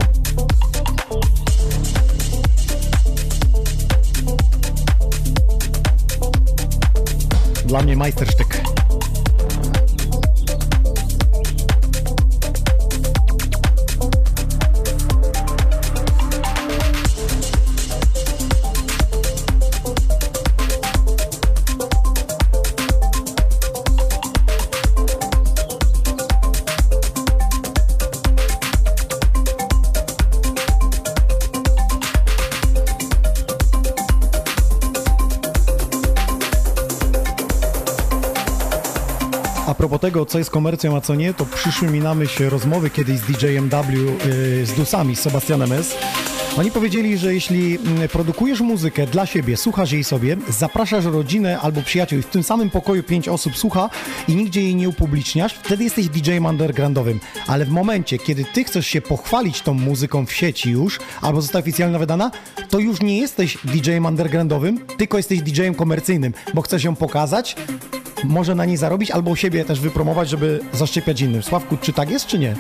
[40.04, 43.74] Tego, co jest komercją, a co nie, to przyszły myśl rozmowy kiedyś z DJ-em W,
[43.94, 45.96] yy, z Dusami, z Sebastianem S.
[46.58, 51.82] Oni powiedzieli, że jeśli mm, produkujesz muzykę dla siebie, słuchasz jej sobie, zapraszasz rodzinę albo
[51.82, 53.90] przyjaciół i w tym samym pokoju pięć osób słucha
[54.28, 57.20] i nigdzie jej nie upubliczniasz, wtedy jesteś DJ-em undergroundowym.
[57.48, 61.62] Ale w momencie, kiedy ty chcesz się pochwalić tą muzyką w sieci już, albo została
[61.62, 62.32] oficjalnie wydana,
[62.70, 67.56] to już nie jesteś DJ-em undergroundowym, tylko jesteś DJ-em komercyjnym, bo chcesz ją pokazać,
[68.24, 71.44] może na niej zarobić, albo siebie też wypromować, żeby zaszczepiać innym.
[71.44, 72.56] Sławku, czy tak jest, czy nie?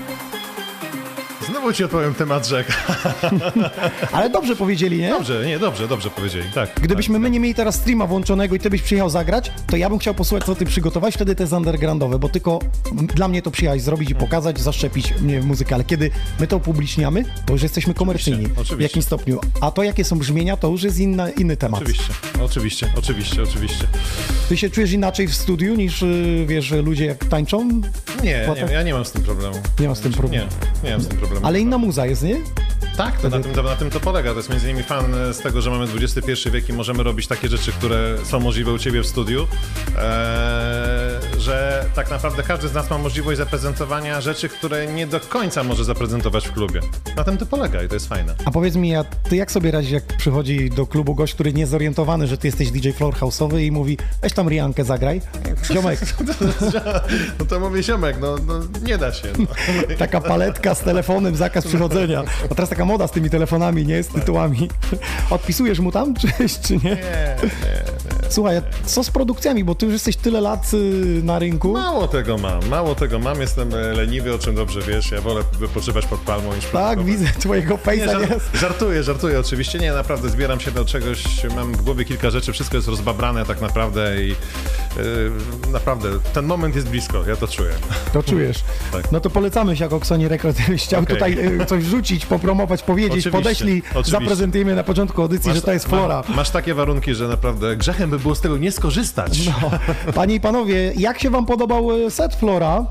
[1.49, 2.67] Znowu ci odpowiem temat rzek.
[4.11, 5.09] Ale dobrze powiedzieli, nie?
[5.09, 6.69] Dobrze, nie, dobrze, dobrze powiedzieli, tak.
[6.81, 9.99] Gdybyśmy my nie mieli teraz streama włączonego i ty byś przyjechał zagrać, to ja bym
[9.99, 12.59] chciał posłuchać, co ty przygotowałeś, wtedy to jest undergroundowe, bo tylko
[12.93, 16.57] dla mnie to przyjechać zrobić i pokazać, zaszczepić nie, wiem, muzykę, ale kiedy my to
[16.57, 19.39] upubliczniamy, to już jesteśmy komercyjni Oczywiście, w jakimś stopniu.
[19.61, 21.81] A to, jakie są brzmienia, to już jest inna, inny temat.
[21.81, 23.87] Oczywiście, oczywiście, oczywiście, oczywiście.
[24.49, 27.81] Ty się czujesz inaczej w studiu niż, y, wiesz, ludzie jak tańczą?
[28.23, 29.55] Nie, nie, ja nie mam z tym problemu.
[29.79, 30.45] Nie mam z tym problemu.
[30.83, 31.45] Nie, nie mam z tym problemu.
[31.45, 32.35] Ale inna muza jest, nie?
[32.97, 34.31] Tak, to na, tym, to na tym to polega.
[34.31, 37.47] To jest między innymi fan z tego, że mamy XXI wiek i możemy robić takie
[37.49, 39.47] rzeczy, które są możliwe u ciebie w studiu,
[39.97, 40.03] eee,
[41.43, 45.83] że tak naprawdę każdy z nas ma możliwość zaprezentowania rzeczy, które nie do końca może
[45.83, 46.79] zaprezentować w klubie.
[47.15, 48.35] Na tym to polega i to jest fajne.
[48.45, 51.67] A powiedz mi, a ty jak sobie radzisz, jak przychodzi do klubu gość, który nie
[51.67, 55.21] zorientowany, że ty jesteś DJ floor house'owy i mówi, weź tam Riankę zagraj.
[55.73, 55.99] Ziomek,
[57.39, 59.27] No to mówię ziomek, no, no nie da się.
[59.39, 59.45] No.
[59.97, 62.23] taka paletka z telefonem, zakaz przychodzenia.
[62.51, 64.03] A teraz taka moda z tymi telefonami, nie?
[64.03, 64.69] Z tytułami.
[65.29, 66.27] Odpisujesz mu tam, czy,
[66.63, 66.83] czy nie?
[66.83, 68.03] Nie, nie, nie.
[68.29, 71.71] Słuchaj, a co z produkcjami, bo ty już jesteś tyle lat y, na rynku.
[71.73, 73.41] Mało tego mam, mało tego mam.
[73.41, 75.11] Jestem e, leniwy, o czym dobrze wiesz.
[75.11, 77.05] Ja wolę wypoczywać pod palmą niż Tak, produkować.
[77.05, 78.59] widzę twojego Nie, żart, nie?
[78.59, 79.79] żartuję, żartuję oczywiście.
[79.79, 81.23] Nie, naprawdę zbieram się do czegoś,
[81.55, 84.35] mam w głowie kilka rzeczy, wszystko jest rozbabrane tak naprawdę i yy,
[85.71, 87.71] naprawdę ten moment jest blisko, ja to czuję.
[88.13, 88.57] To czujesz.
[88.91, 89.11] Tak.
[89.11, 90.57] No to polecamy się jako Xoni Rekord.
[90.77, 91.15] Chciał Okej.
[91.15, 94.11] tutaj y, coś rzucić, popromować, powiedzieć, Oczywiście, podeślij, oczywiście.
[94.11, 96.23] zaprezentujemy na początku audycji, że to jest Flora.
[96.29, 99.45] ma- Masz takie warunki, że naprawdę grzechem by było z tego nie skorzystać.
[99.47, 99.71] No.
[100.13, 102.85] Panie i panowie, jak się wam podobał y, set Flora?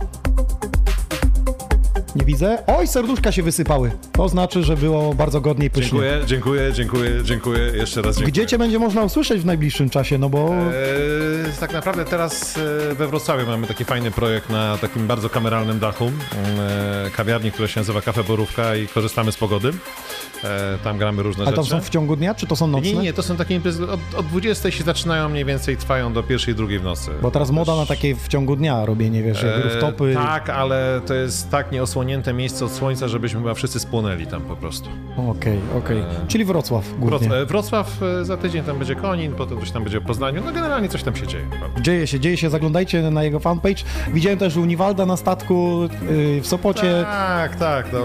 [2.17, 2.63] Nie widzę.
[2.67, 3.91] Oj, serduszka się wysypały.
[4.13, 5.91] To znaczy, że było bardzo godnie i pysznie.
[5.91, 7.59] Dziękuję, dziękuję, dziękuję, dziękuję.
[7.59, 8.33] Jeszcze raz dziękuję.
[8.33, 10.19] Gdzie cię będzie można usłyszeć w najbliższym czasie?
[10.19, 12.59] No bo Eee, tak naprawdę teraz
[12.91, 17.69] e, we Wrocławiu mamy taki fajny projekt na takim bardzo kameralnym dachu e, kawiarni, która
[17.69, 19.73] się nazywa Kafe Borówka i korzystamy z pogody.
[20.45, 21.57] E, tam gramy różne a rzeczy.
[21.57, 22.93] tam są w ciągu dnia, czy to są nocne?
[22.93, 26.23] Nie, nie, to są takie imprezy od, od 20 się zaczynają mniej więcej trwają do
[26.23, 27.11] pierwszej, drugiej w nocy.
[27.23, 30.15] Bo teraz moda na takie w ciągu dnia robienie, wiesz, Eee, rooftopy.
[30.15, 34.57] tak, ale to jest tak nieosłonięte miejsce od słońca, żebyśmy chyba wszyscy spłonęli tam po
[34.57, 34.89] prostu.
[35.17, 36.05] Okej, okej.
[36.29, 37.29] Czyli Wrocław głównie.
[37.29, 40.43] Wroc- e, Wrocław e, za tydzień tam będzie Konin, potem coś tam będzie w Poznaniu.
[40.45, 41.45] No generalnie coś tam się dzieje.
[41.81, 43.85] Dzieje się, dzieje się, zaglądajcie na jego fanpage.
[44.13, 45.81] Widziałem też u Niwalda na statku
[46.11, 47.03] yy, w Sopocie.
[47.05, 47.93] Tak, tak.
[47.93, 47.99] No,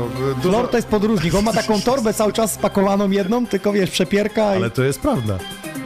[0.44, 0.58] dużo...
[0.58, 4.54] Lord to jest podróżnik, on ma taką torbę cały czas spakowaną jedną, tylko wiesz, przepierka
[4.54, 4.58] i...
[4.58, 5.38] Ale to jest prawda.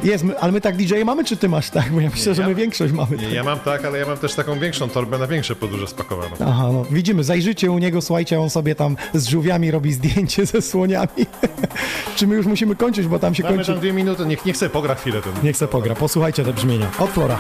[0.04, 1.92] Jest, ale my tak DJ mamy, czy ty masz tak?
[1.92, 3.18] Bo ja myślę, że my większość mamy.
[3.18, 6.36] Nie, ja mam tak, ale ja mam też taką większą torbę na większe podróże spakowaną.
[6.46, 10.62] Aha, no widzimy, zajrzycie u niego, słuchajcie, on sobie tam z żółwiami robi zdjęcie ze
[10.62, 11.26] słoniami.
[12.16, 13.72] czy my już musimy kończyć, bo tam się Mamy kończy...
[13.72, 15.34] tam dwie minuty, niech, niech sobie pogra chwilę ten.
[15.44, 16.92] Niech se pogra, posłuchajcie te brzmienia.
[17.00, 17.40] Od Flora.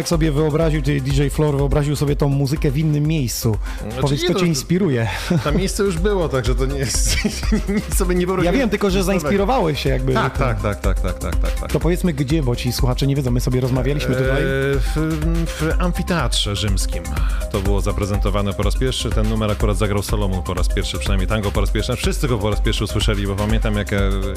[0.00, 3.56] Sławek sobie wyobraził, ty DJ Flor wyobraził sobie tą muzykę w innym miejscu.
[3.82, 5.08] Znaczy Powiedz, nie, co to- cię inspiruje.
[5.44, 7.16] Tam miejsce już było, także to nie jest...
[7.76, 8.58] nic sobie nie Ja wyobraziłem.
[8.58, 10.12] wiem, tylko że zainspirowałeś się jakby.
[10.14, 11.60] Tak, tak, tak, tak, tak, tak, tak.
[11.60, 11.72] tak.
[11.72, 14.42] To powiedzmy gdzie, bo ci słuchacze nie wiedzą, my sobie rozmawialiśmy tutaj.
[14.42, 17.02] Eee, W, w amfiteatrze rzymskim
[17.52, 19.10] to było zaprezentowane po raz pierwszy.
[19.10, 21.96] Ten numer akurat zagrał Solomon po raz pierwszy, przynajmniej tango po raz pierwszy.
[21.96, 23.88] Wszyscy go po raz pierwszy usłyszeli, bo pamiętam jak,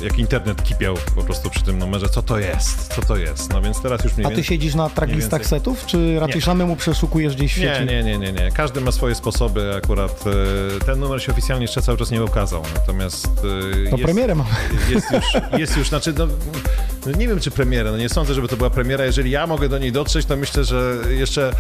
[0.03, 2.09] jak internet kipiał po prostu przy tym numerze.
[2.09, 2.93] Co to jest?
[2.95, 3.53] Co to jest?
[3.53, 4.43] No więc teraz już mniej A ty więcej...
[4.55, 5.45] siedzisz na tracklistach.
[5.53, 6.41] Setów, czy raczej Nie.
[6.41, 7.85] samemu przeszukujesz gdzieś w sieci?
[7.85, 8.51] Nie, nie, nie, nie, nie.
[8.51, 9.75] Każdy ma swoje sposoby.
[9.77, 10.23] Akurat
[10.81, 12.63] e, ten numer się oficjalnie jeszcze cały czas nie ukazał.
[12.73, 13.27] Natomiast.
[13.87, 14.49] E, To premierę mamy.
[14.89, 15.23] Jest już,
[15.59, 16.27] jest już, znaczy, no,
[17.05, 17.91] no nie wiem czy premierę.
[17.91, 19.05] No nie sądzę, żeby to była premiera.
[19.05, 21.51] Jeżeli ja mogę do niej dotrzeć, to myślę, że jeszcze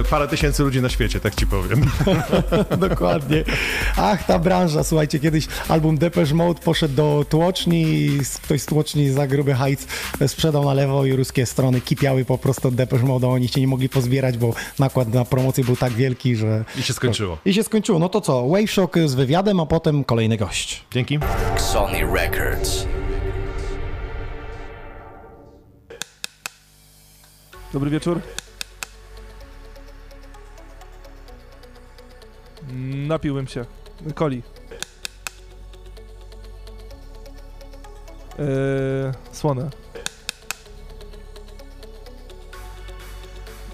[0.00, 1.90] e, parę tysięcy ludzi na świecie, tak ci powiem.
[2.88, 3.44] Dokładnie.
[3.96, 9.10] Ach, ta branża, słuchajcie, kiedyś album Depeche Mode poszedł do tłoczni i ktoś z tłoczni
[9.10, 9.86] za gruby hajc
[10.26, 13.60] sprzedał na lewo i ruskie strony kipiały po prostu od Depeche Mode, a oni się
[13.60, 16.64] nie mogli pozbierać, bo nakład na promocję był tak wielki, że...
[16.78, 17.38] I się skończyło.
[17.44, 17.98] I się skończyło.
[17.98, 20.84] No to co, Wave Shock z wywiadem, a potem kolejny gość.
[20.92, 21.18] Dzięki.
[21.56, 22.86] Sony Records.
[27.74, 28.20] Dobry wieczór.
[33.08, 33.64] Napiłem się.
[34.14, 34.42] Coli.
[38.38, 39.70] Eee, słone.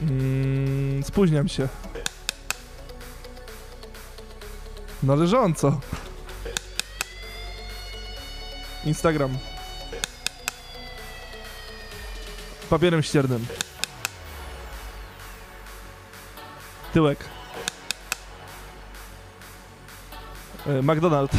[0.01, 1.69] Mm, spóźniam się.
[5.03, 5.81] Należąco.
[8.85, 9.39] Instagram.
[12.71, 13.47] Papierem ściernym.
[16.93, 17.25] Tyłek.
[20.67, 21.33] E, McDonald.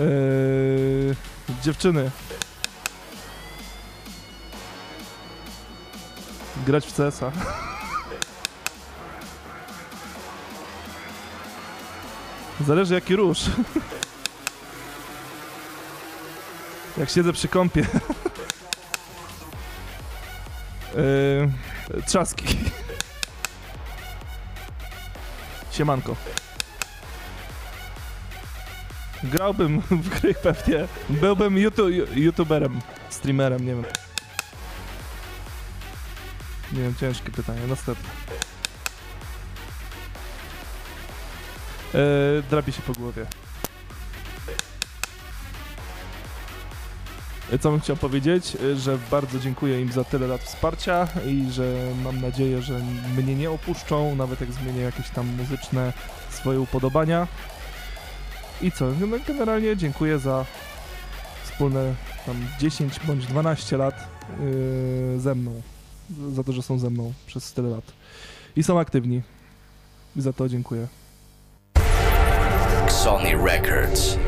[0.00, 1.16] Eee,
[1.62, 2.10] dziewczyny.
[6.66, 7.32] Grać w CS-a.
[12.66, 13.38] Zależy jaki róż.
[16.98, 17.86] Jak siedzę przy kąpie.
[20.96, 22.44] Eee, trzaski.
[25.70, 26.16] Siemanko.
[29.22, 30.88] Grałbym w gry pewnie.
[31.08, 33.84] Byłbym youtu youtuberem, streamerem, nie wiem.
[36.72, 38.08] Nie wiem, ciężkie pytanie, następne.
[42.50, 43.26] Drapie się po głowie.
[47.60, 51.92] Co bym chciał powiedzieć, y, że bardzo dziękuję im za tyle lat wsparcia i że
[52.04, 52.80] mam nadzieję, że
[53.16, 55.92] mnie nie opuszczą, nawet jak zmienię jakieś tam muzyczne
[56.30, 57.26] swoje upodobania.
[58.62, 58.84] I co?
[59.00, 60.44] No, generalnie dziękuję za
[61.44, 61.94] wspólne
[62.26, 63.94] tam 10 bądź 12 lat
[64.40, 65.62] yy, ze mną.
[66.32, 67.84] Za to, że są ze mną przez tyle lat.
[68.56, 69.22] I są aktywni.
[70.16, 70.86] I za to dziękuję.
[72.88, 74.18] Sony Records.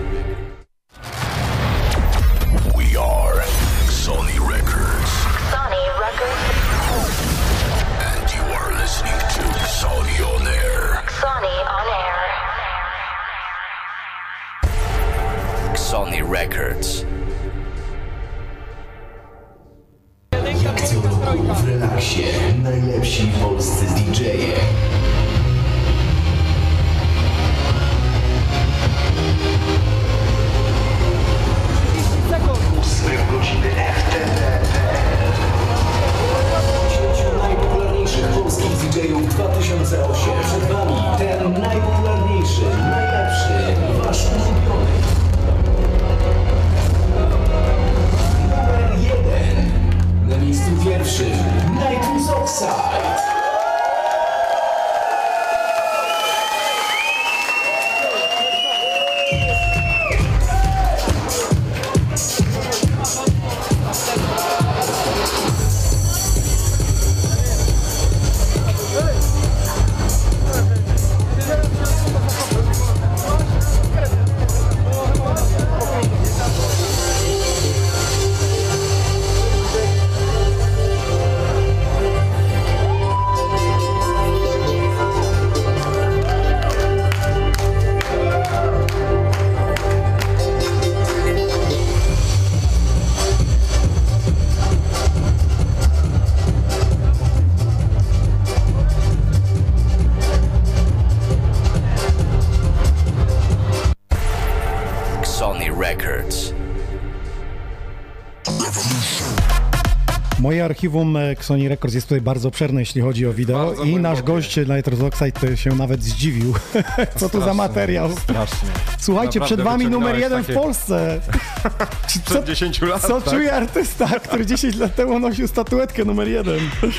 [110.79, 114.23] Archiwum e, Sony Records jest tutaj bardzo obszerne, jeśli chodzi o wideo Bardzo i nasz
[114.23, 116.55] gość Nitrous Oxide się nawet zdziwił.
[117.21, 118.11] Co to za materiał?
[118.17, 118.69] Strasznie.
[118.99, 121.21] Słuchajcie, przed Naprawdę wami numer jeden w takie- Polsce.
[122.27, 123.35] Przed 10 lat, Co tak?
[123.35, 126.59] czuje artysta, który 10 lat temu nosił statuetkę numer jeden?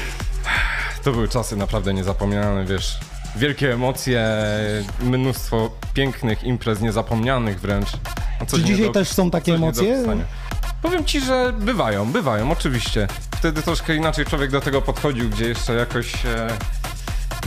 [1.04, 2.98] To były czasy naprawdę niezapomniane, wiesz.
[3.36, 4.28] Wielkie emocje,
[5.02, 7.88] mnóstwo pięknych imprez, niezapomnianych wręcz.
[8.52, 10.04] Czy dzisiaj do- też są takie emocje?
[10.82, 13.08] Powiem ci, że bywają, bywają, oczywiście.
[13.40, 16.58] Wtedy troszkę inaczej człowiek do tego podchodził, gdzie jeszcze jakoś e,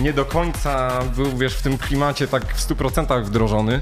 [0.01, 3.81] nie do końca był, wiesz, w tym klimacie tak w 100% wdrożony.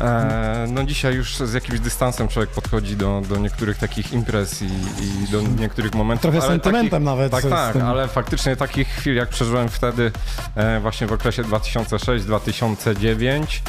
[0.00, 4.66] E, no dzisiaj już z jakimś dystansem człowiek podchodzi do, do niektórych takich imprez i,
[5.02, 6.22] i do niektórych momentów.
[6.22, 10.12] Trochę ale sentymentem takich, nawet Tak, tak, ale faktycznie takich chwil jak przeżyłem wtedy
[10.54, 13.60] e, właśnie w okresie 2006-2009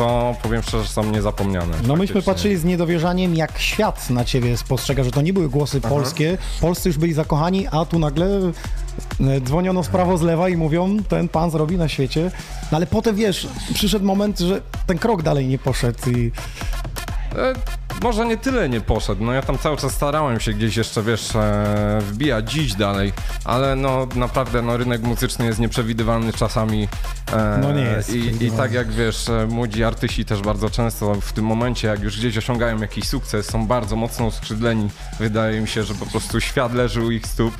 [0.00, 1.74] to powiem szczerze, są niezapomniane.
[1.86, 5.80] No myśmy patrzyli z niedowierzaniem, jak świat na ciebie spostrzega, że to nie były głosy
[5.84, 5.94] Aha.
[5.94, 6.38] polskie.
[6.60, 10.96] Polscy już byli zakochani, a tu nagle e, dzwoniono z prawo z lewa i mówią,
[11.08, 12.30] ten pan zrobi na świecie.
[12.72, 16.32] No ale potem wiesz, przyszedł moment, że ten krok dalej nie poszedł i
[17.36, 17.52] E,
[18.02, 21.36] może nie tyle nie poszedł, no ja tam cały czas starałem się gdzieś jeszcze, wiesz,
[21.36, 23.12] e, wbijać dziś dalej,
[23.44, 26.88] ale no naprawdę no, rynek muzyczny jest nieprzewidywalny czasami.
[27.32, 31.14] E, No nie jest I, I tak jak wiesz, e, młodzi artyści też bardzo często
[31.14, 34.90] w tym momencie, jak już gdzieś osiągają jakiś sukces, są bardzo mocno uskrzydleni.
[35.20, 37.54] Wydaje mi się, że po prostu świat leży u ich stóp.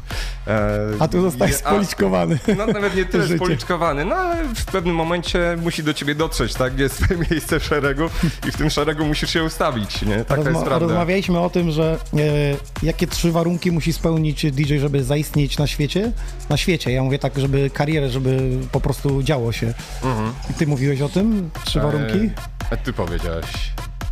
[0.46, 2.38] E, A tu a- spoliczkowany.
[2.58, 6.78] No nawet nie tyle spoliczkowany, no ale w pewnym momencie musi do ciebie dotrzeć, tak?
[6.78, 8.04] Jest twoje miejsce w szeregu
[8.48, 9.59] i w tym szeregu musisz się ustawić,
[10.06, 10.24] nie?
[10.24, 10.86] Taka jest Rozma- prawda.
[10.86, 16.12] rozmawialiśmy o tym, że e, jakie trzy warunki musi spełnić DJ, żeby zaistnieć na świecie?
[16.48, 19.74] Na świecie, ja mówię tak, żeby karierę, żeby po prostu działo się.
[20.04, 20.32] Mhm.
[20.50, 21.50] I ty mówiłeś o tym?
[21.64, 22.30] Trzy warunki?
[22.70, 23.46] E, ty powiedziałeś.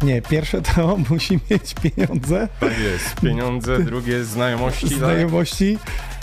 [0.03, 3.21] Nie, pierwsze to musi mieć pieniądze, Tak jest.
[3.21, 4.99] Pieniądze, drugie znajomości, tak?
[4.99, 5.79] znajomości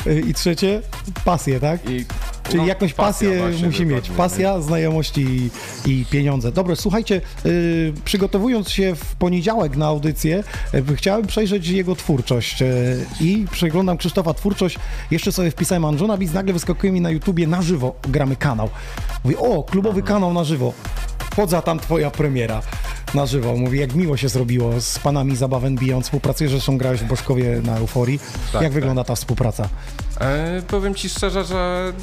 [0.08, 0.82] y, i trzecie
[1.26, 1.90] pasję, tak?
[1.90, 2.06] I,
[2.44, 3.96] Czyli no, jakąś pasję musi mieć.
[4.02, 4.18] dokładnie.
[4.18, 5.50] Pasja, znajomości i,
[5.92, 6.52] i pieniądze.
[6.52, 10.44] Dobra, słuchajcie, y, przygotowując się w poniedziałek na audycję,
[10.92, 14.78] y, chciałem przejrzeć jego twórczość y, i przeglądam Krzysztofa twórczość.
[15.12, 18.70] Jeszcze sobie wpisałem Anżona Biz, nagle wyskakuje mi na YouTubie na żywo, gramy kanał.
[19.24, 20.74] Mówię, o, klubowy kanał na żywo.
[21.36, 22.62] Wchodzę, a tam twoja premiera
[23.14, 23.56] na żywo.
[23.56, 26.06] Mówi, jak miło się zrobiło z panami Zabawen Beyond.
[26.06, 28.20] Współpracujesz, zresztą grałeś w Bożkowie na Euforii.
[28.20, 28.72] Tak, jak tak.
[28.72, 29.70] wygląda ta współpraca?
[30.20, 31.94] E, powiem ci szczerze, że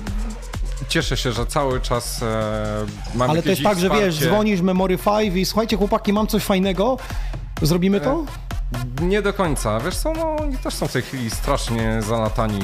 [0.89, 4.27] cieszę się, że cały czas e, mam Ale to jest tak, że wiesz, wsparcie.
[4.35, 6.97] dzwonisz Memory 5 i słuchajcie chłopaki, mam coś fajnego,
[7.63, 8.25] zrobimy to?
[9.03, 9.81] Nie do końca.
[9.81, 12.61] Wiesz co, no oni też są w tej chwili strasznie zalatani.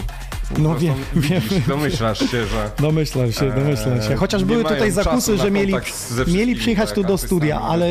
[0.59, 1.43] No wiem, wiem.
[1.69, 2.71] Domyślasz się, że...
[2.79, 4.17] Domyślam się, domyślam się.
[4.17, 5.75] Chociaż były tutaj zakusy, że mieli,
[6.27, 7.89] mieli przyjechać tak, tu do studia, ale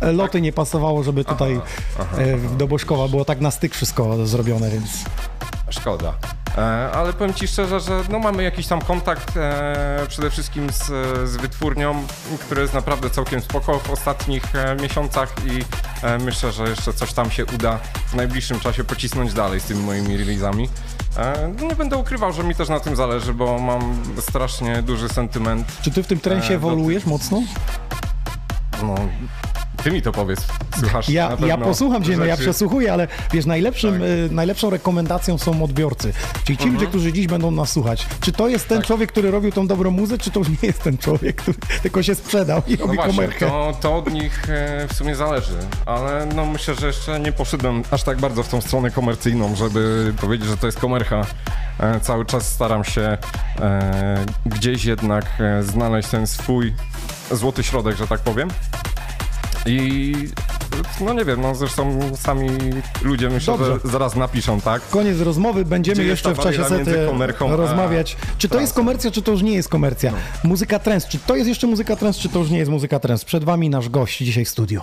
[0.00, 1.60] loty nie pasowało, żeby tutaj
[2.00, 5.04] aha, e, do Boszkowa było tak na styk wszystko zrobione, więc...
[5.70, 6.14] Szkoda.
[6.58, 10.84] E, ale powiem Ci szczerze, że no mamy jakiś tam kontakt e, przede wszystkim z,
[11.28, 12.06] z wytwórnią,
[12.40, 15.64] który jest naprawdę całkiem spoko w ostatnich e, miesiącach i
[16.24, 20.16] myślę, że jeszcze coś tam się uda w najbliższym czasie pocisnąć dalej z tymi moimi
[20.16, 20.68] releasami.
[21.60, 25.66] No nie będę ukrywał, że mi też na tym zależy, bo mam strasznie duży sentyment.
[25.82, 27.42] Czy ty w tym trensie ewoluujesz mocno?
[28.82, 28.94] No,
[29.84, 30.40] ty mi to powiedz.
[30.80, 34.02] Słuchasz Ja, ja posłucham cię, no ja przesłuchuję, ale wiesz, najlepszym, Tak.
[34.02, 36.12] y, najlepszą rekomendacją są odbiorcy.
[36.44, 36.74] Czyli ci Mhm.
[36.74, 38.06] ludzie, którzy dziś będą nas słuchać.
[38.20, 40.82] Czy to jest ten człowiek, który robił tą dobrą muzę, czy to już nie jest
[40.82, 43.46] ten człowiek, który tylko się sprzedał i No robi właśnie, komerkę?
[43.46, 47.82] to, to od nich e, w sumie zależy, ale no myślę, że jeszcze nie poszedłem
[47.90, 51.20] aż tak bardzo w tą stronę komercyjną, żeby powiedzieć, że to jest komercha.
[51.80, 53.18] E, cały czas staram się
[54.46, 55.24] gdzieś jednak
[55.60, 56.74] znaleźć ten swój
[57.30, 58.48] złoty środek, że tak powiem.
[59.66, 60.14] I
[61.00, 62.48] no nie wiem, no zresztą sami
[63.02, 63.78] ludzie myślę, Dobrze.
[63.84, 64.82] że zaraz napiszą, tak?
[64.90, 68.16] Koniec rozmowy, będziemy Gdzie jeszcze w czasie sety komerką rozmawiać.
[68.38, 70.12] Czy to jest komercja, czy to już nie jest komercja?
[70.12, 70.18] No.
[70.48, 73.26] Muzyka trance, czy to jest jeszcze muzyka trance, czy to już nie jest muzyka trance?
[73.26, 74.80] Przed wami nasz gość dzisiaj w studiu.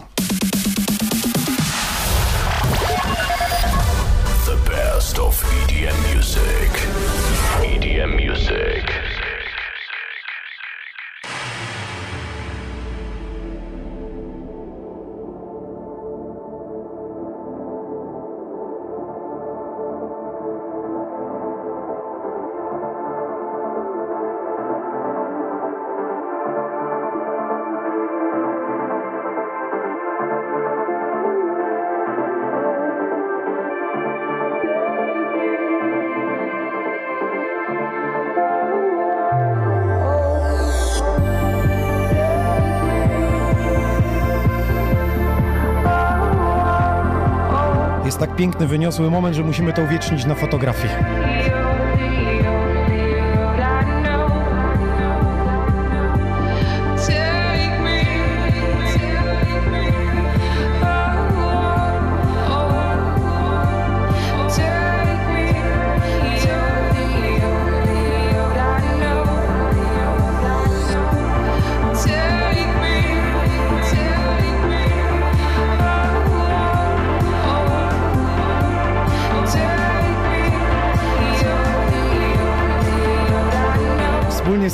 [48.28, 50.94] Tak piękny, wyniosły moment, że musimy to uwiecznić na fotografii.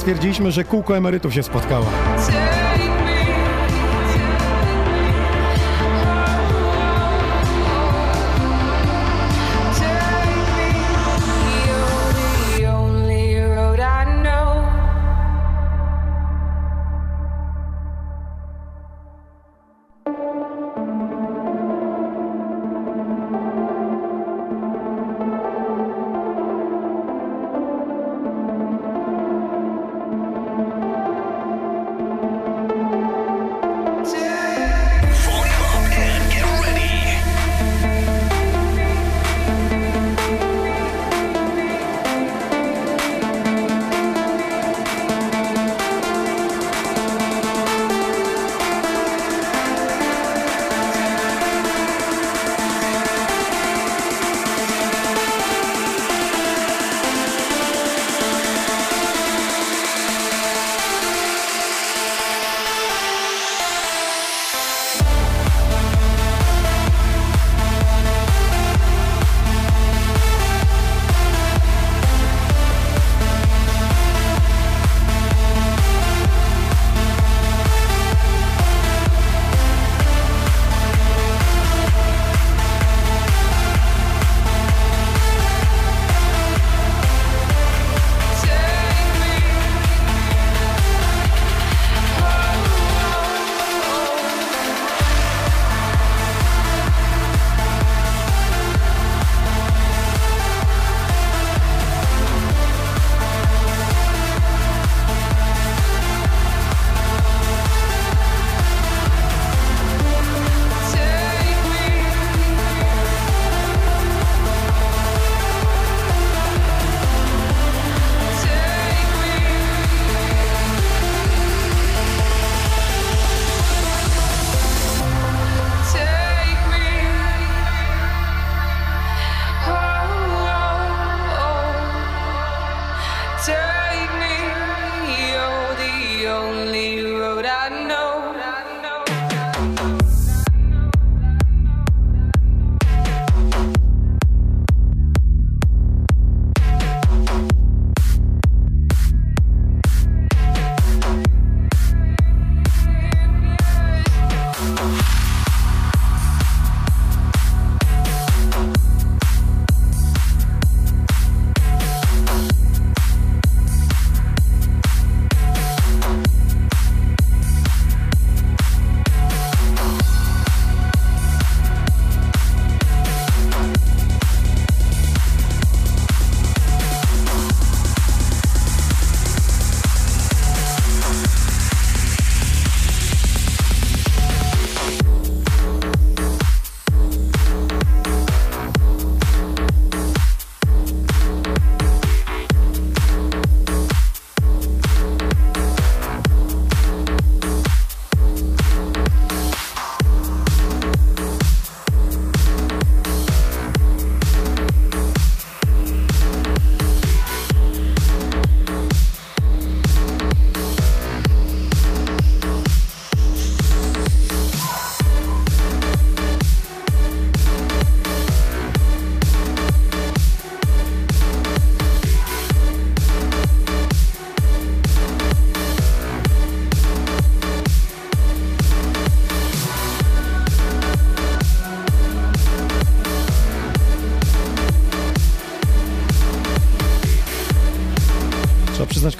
[0.09, 1.85] Stwierdziliśmy, że kółko emerytów się spotkało.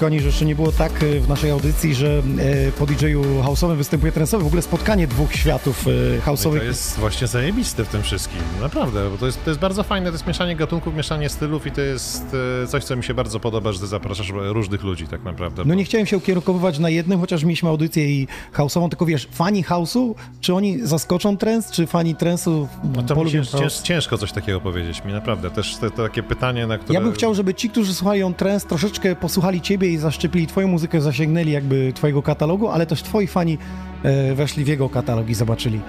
[0.00, 2.22] Kochani, że jeszcze nie było tak e, w naszej audycji, że
[2.68, 4.44] e, po DJ-u house'owym występuje trensowy.
[4.44, 5.90] W ogóle spotkanie dwóch światów e,
[6.26, 6.58] No house'owych.
[6.58, 10.06] to jest właśnie zajebiste w tym wszystkim, naprawdę, bo to jest, to jest bardzo fajne,
[10.06, 12.24] to jest mieszanie gatunków, mieszanie stylów i to jest
[12.68, 15.62] coś, co mi się bardzo podoba, że ty zapraszasz różnych ludzi tak naprawdę.
[15.66, 19.64] No nie chciałem się ukierunkowywać na jednym, chociaż mieliśmy audycję i house'ową, tylko wiesz, fani
[19.64, 24.32] house'u, czy oni zaskoczą trends, czy fani trensu No to mi cięż, cięż, ciężko coś
[24.32, 25.50] takiego powiedzieć mi, naprawdę.
[25.50, 26.94] Też te, te takie pytanie, na które...
[26.94, 31.00] Ja bym chciał, żeby ci, którzy słuchają trends, troszeczkę posłuchali ciebie i zaszczepili twoją muzykę,
[31.00, 33.58] zasięgnęli jakby twojego katalogu, ale też twoi fani
[34.02, 35.80] e, weszli w jego katalog i zobaczyli.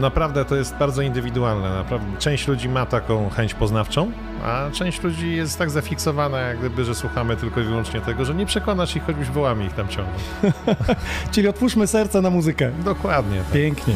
[0.00, 1.70] Naprawdę to jest bardzo indywidualne.
[1.70, 2.06] Naprawdę.
[2.18, 4.12] Część ludzi ma taką chęć poznawczą,
[4.44, 8.34] a część ludzi jest tak zafiksowana, jak gdyby, że słuchamy tylko i wyłącznie tego, że
[8.34, 10.18] nie przekonasz ich, choćbyś wołami ich tam ciągnął.
[11.32, 12.70] Czyli otwórzmy serce na muzykę.
[12.84, 13.38] Dokładnie.
[13.38, 13.52] Tak.
[13.52, 13.94] Pięknie.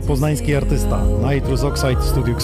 [0.00, 1.00] Poznański artysta.
[1.34, 2.34] Nitrous Oxide w studiu.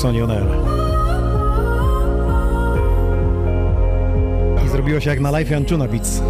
[4.66, 6.22] I zrobiło się jak na live Anchuna Beats.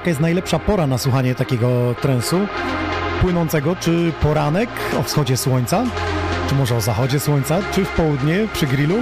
[0.00, 2.46] Jaka jest najlepsza pora na słuchanie takiego trensu?
[3.20, 4.70] Płynącego, czy poranek
[5.00, 5.84] o wschodzie słońca?
[6.48, 7.58] Czy może o zachodzie słońca?
[7.72, 8.96] Czy w południe przy grillu?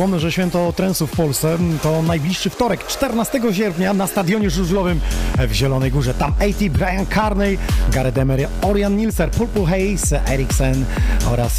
[0.00, 5.00] Przypomnę, że święto trensu w Polsce to najbliższy wtorek, 14 sierpnia na stadionie żużlowym
[5.48, 6.14] w Zielonej Górze.
[6.14, 6.70] Tam A.T.
[6.70, 7.58] Brian Carney,
[7.92, 10.84] Gareth Emery, Orion Nilser, Purple Hayes, Eriksen
[11.30, 11.58] oraz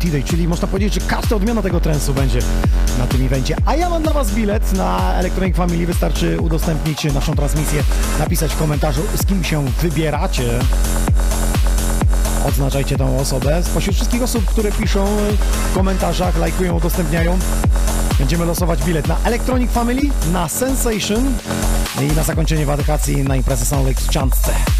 [0.00, 2.38] T-Day, czyli można powiedzieć, że każda odmiana tego trensu będzie
[2.98, 3.56] na tym evencie.
[3.66, 5.86] A ja mam dla Was bilet na Electronic Family.
[5.86, 7.82] Wystarczy udostępnić naszą transmisję,
[8.18, 10.44] napisać w komentarzu, z kim się wybieracie.
[12.48, 13.62] Odznaczajcie tą osobę.
[13.62, 15.06] Spośród wszystkich osób, które piszą
[15.70, 17.38] w komentarzach, lajkują, udostępniają,
[18.18, 20.02] będziemy losować bilet na Electronic Family,
[20.32, 21.34] na Sensation
[22.00, 24.71] i na zakończenie wakacji na imprezę Sound Lake w Czantce.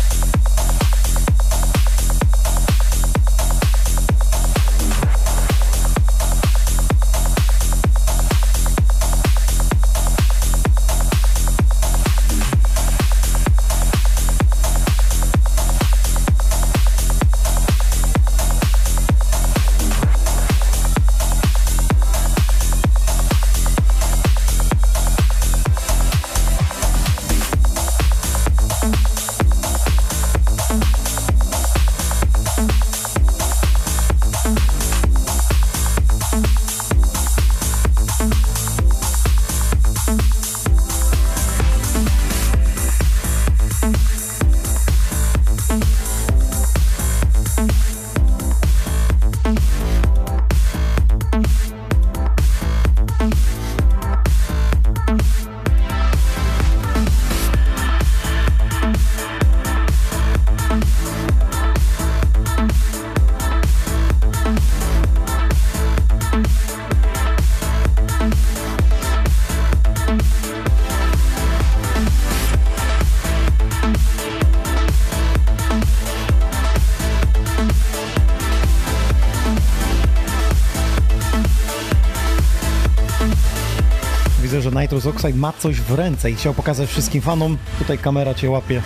[85.03, 87.59] Nitrous Oxide ma coś w ręce i chciał pokazać wszystkim fanom.
[87.79, 88.83] Tutaj kamera cię łapie.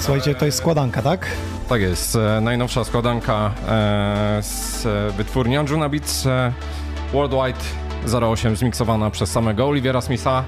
[0.00, 1.26] Słuchajcie, to jest składanka, tak?
[1.68, 4.86] Tak jest, e, najnowsza składanka e, z
[5.16, 6.28] wytwórni Anjuna Beats
[7.12, 7.58] Worldwide
[8.26, 10.44] 08 zmiksowana przez samego Olivera Smitha.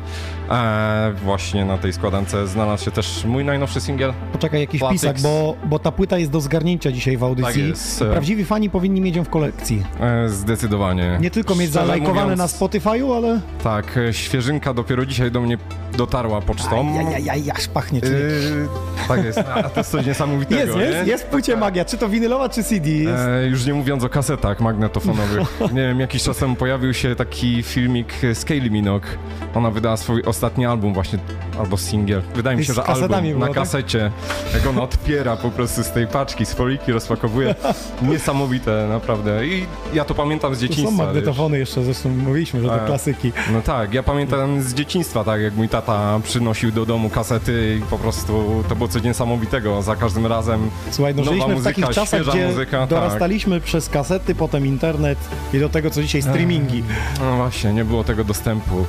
[0.51, 4.12] E, właśnie na tej składance znalazł się też mój najnowszy singiel.
[4.32, 5.02] Poczekaj, jakiś Platyx.
[5.02, 7.62] pisak, bo, bo ta płyta jest do zgarnięcia dzisiaj w audycji.
[7.62, 7.98] Tak jest.
[7.98, 9.82] Prawdziwi fani powinni mieć ją w kolekcji.
[10.01, 11.19] E, zdecydowanie.
[11.20, 13.40] Nie tylko mieć Szczerze zalajkowane mówiąc, na Spotify'u, ale...
[13.64, 15.59] Tak, e, świeżynka dopiero dzisiaj do mnie
[15.97, 16.94] dotarła pocztą.
[17.09, 18.01] Ajajaj, aż pachnie.
[18.01, 18.14] Czyli...
[18.14, 18.69] Yy,
[19.09, 21.12] tak jest, a to jest coś niesamowitego, Jest, jest, nie?
[21.12, 21.85] jest w płycie magia.
[21.85, 22.90] Czy to winylowa, czy CD?
[22.90, 23.23] Jest.
[23.28, 25.60] E, już nie mówiąc o kasetach magnetofonowych.
[25.73, 29.06] nie wiem, jakiś czas temu pojawił się taki filmik z Minogue.
[29.55, 31.19] Ona wydała swój ostatni album właśnie,
[31.59, 32.23] albo singiel.
[32.35, 33.55] Wydaje mi się, że album było, na tak?
[33.55, 34.10] kasecie.
[34.55, 37.55] Jak ona odpiera po prostu z tej paczki, z foliki rozpakowuje.
[38.02, 39.47] Niesamowite, naprawdę.
[39.47, 41.05] I ja to pamiętam z To są dzieciństwa.
[41.05, 43.32] magnetofony jeszcze, zresztą mówiliśmy, że to E, klasyki.
[43.52, 45.82] No tak, ja pamiętam z dzieciństwa, tak jak mój tata
[46.25, 49.83] przynosił do domu kasety i po prostu to było coś niesamowitego.
[49.83, 52.89] Za każdym razem Słuchaj, no nowa żyliśmy w muzyka, takich czasach, gdzie muzyka, tak.
[52.89, 55.19] dorastaliśmy przez kasety, potem internet
[55.53, 56.83] i do tego, co dzisiaj streamingi.
[57.21, 58.85] No właśnie, nie było tego dostępu.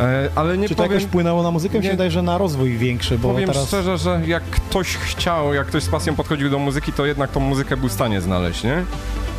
[0.00, 1.78] E, ale nie Czy to powiem, jakoś wpłynęło na muzykę?
[1.78, 1.92] Mi się Nie.
[1.92, 3.68] wydaje, że na rozwój większy, bo powiem teraz...
[3.68, 7.40] szczerze, że jak ktoś chciał, jak ktoś z pasją podchodził do muzyki, to jednak tą
[7.40, 8.84] muzykę był w stanie znaleźć, nie?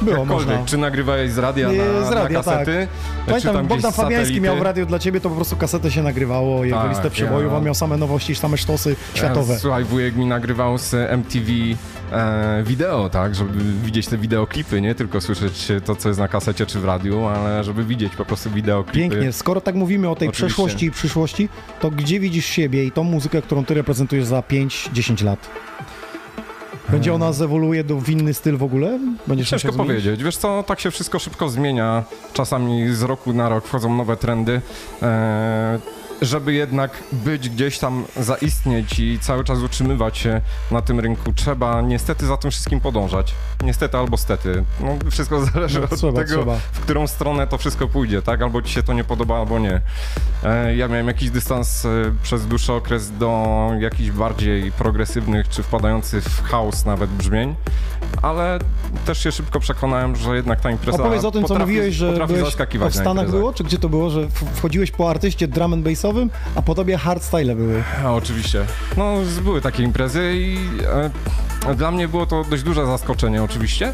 [0.01, 0.65] Było można.
[0.65, 2.87] Czy nagrywałeś z radia na, z radia, na kasety?
[2.87, 3.25] tak.
[3.27, 6.63] Pamiętam, tam Bogdan Fabiański miał w radio dla ciebie, to po prostu kasetę się nagrywało,
[6.65, 9.53] jego Tak, listę przebojów, ja- on miał same nowości, same sztosy światowe.
[9.53, 11.45] E, Słuchaj, wujek mi nagrywał z MTV
[12.11, 16.65] e, wideo, tak, żeby widzieć te wideoklipy, nie tylko słyszeć to, co jest na kasecie
[16.65, 19.09] czy w radiu, ale żeby widzieć po prostu wideoklipy.
[19.09, 19.33] Pięknie.
[19.33, 20.45] Skoro tak mówimy o tej Oczywiście.
[20.47, 21.49] przeszłości i przyszłości,
[21.79, 25.49] to gdzie widzisz siebie i tą muzykę, którą ty reprezentujesz za 5-10 lat?
[26.89, 28.99] Będzie ona zewoluuje do w inny styl w ogóle?
[29.27, 30.23] Będziesz Ciężko powiedzieć.
[30.23, 32.03] Wiesz co, tak się wszystko szybko zmienia.
[32.33, 34.61] Czasami z roku na rok wchodzą nowe trendy.
[35.01, 35.79] E,
[36.21, 40.41] żeby jednak być gdzieś tam, zaistnieć i cały czas utrzymywać się
[40.71, 43.33] na tym rynku, trzeba niestety za tym wszystkim podążać.
[43.63, 44.63] Niestety albo stety.
[44.79, 46.55] No, wszystko zależy No, od trzeba, tego, trzeba.
[46.71, 48.41] w którą stronę to wszystko pójdzie, tak?
[48.41, 49.81] Albo ci się to nie podoba, albo nie.
[50.43, 51.89] E, ja miałem jakiś dystans e,
[52.23, 53.47] przez dłuższy okres do
[53.79, 57.55] jakichś bardziej progresywnych, czy wpadających w chaos nawet brzmień,
[58.21, 58.59] ale
[59.05, 62.13] też się szybko przekonałem, że jednak ta impreza Opowiedz o tym, co potrafi, mówiłeś, że
[62.13, 66.29] w na Stanach było, czy gdzie to było, że wchodziłeś po artyście drum and bassowym,
[66.55, 67.83] a po tobie hardstyle były?
[68.05, 68.65] A, oczywiście.
[68.97, 70.57] No, były takie imprezy i
[71.67, 73.93] e, dla mnie było to dość duże zaskoczenie oczywiście,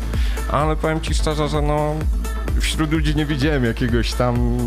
[0.52, 1.96] ale powiem ci szczerze, że no
[2.62, 4.58] wśród ludzi nie widziałem jakiegoś tam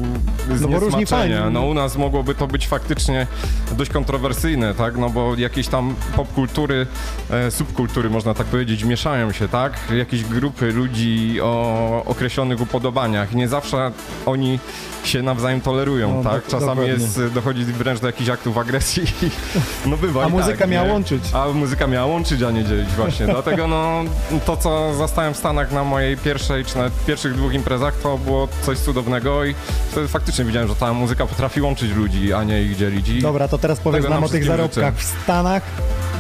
[0.49, 1.07] No zniesmaczenia.
[1.43, 1.53] fani.
[1.55, 3.27] No u nas mogłoby to być faktycznie
[3.73, 4.97] dość kontrowersyjne, tak?
[4.97, 6.87] No bo jakieś tam popkultury,
[7.31, 9.73] e, subkultury można tak powiedzieć, mieszają się, tak?
[9.97, 13.35] Jakieś grupy ludzi o określonych upodobaniach.
[13.35, 13.93] Nie zawsze
[14.27, 14.59] oni
[15.05, 16.43] się nawzajem tolerują, No, tak?
[16.47, 16.93] Czasami dokładnie.
[16.93, 19.03] jest, dochodzi wręcz do jakichś aktów agresji.
[19.87, 20.93] No bywa A i muzyka tak, miała nie?
[20.93, 21.23] łączyć.
[21.35, 23.27] A muzyka miała łączyć, a nie dzielić właśnie.
[23.27, 24.01] Dlatego no,
[24.47, 27.71] to co zastałem w Stanach na mojej pierwszej, czy nawet pierwszych dwóch imprezach,
[28.03, 29.55] to było coś cudownego i
[29.91, 33.09] wtedy faktycznie widziałem, że ta muzyka potrafi łączyć ludzi, a nie ich dzielić.
[33.09, 35.63] I Dobra, to teraz powiedz nam nam o tych zarobkach w Stanach,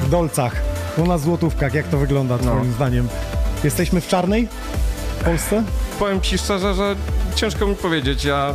[0.02, 0.52] w dolcach,
[0.96, 1.74] u nas złotówkach.
[1.74, 2.52] Jak to wygląda No.
[2.56, 3.08] twoim zdaniem?
[3.64, 4.48] Jesteśmy w czarnej
[5.20, 5.62] w Polsce?
[5.98, 6.96] Powiem ci szczerze, że
[7.34, 8.54] ciężko mi powiedzieć, ja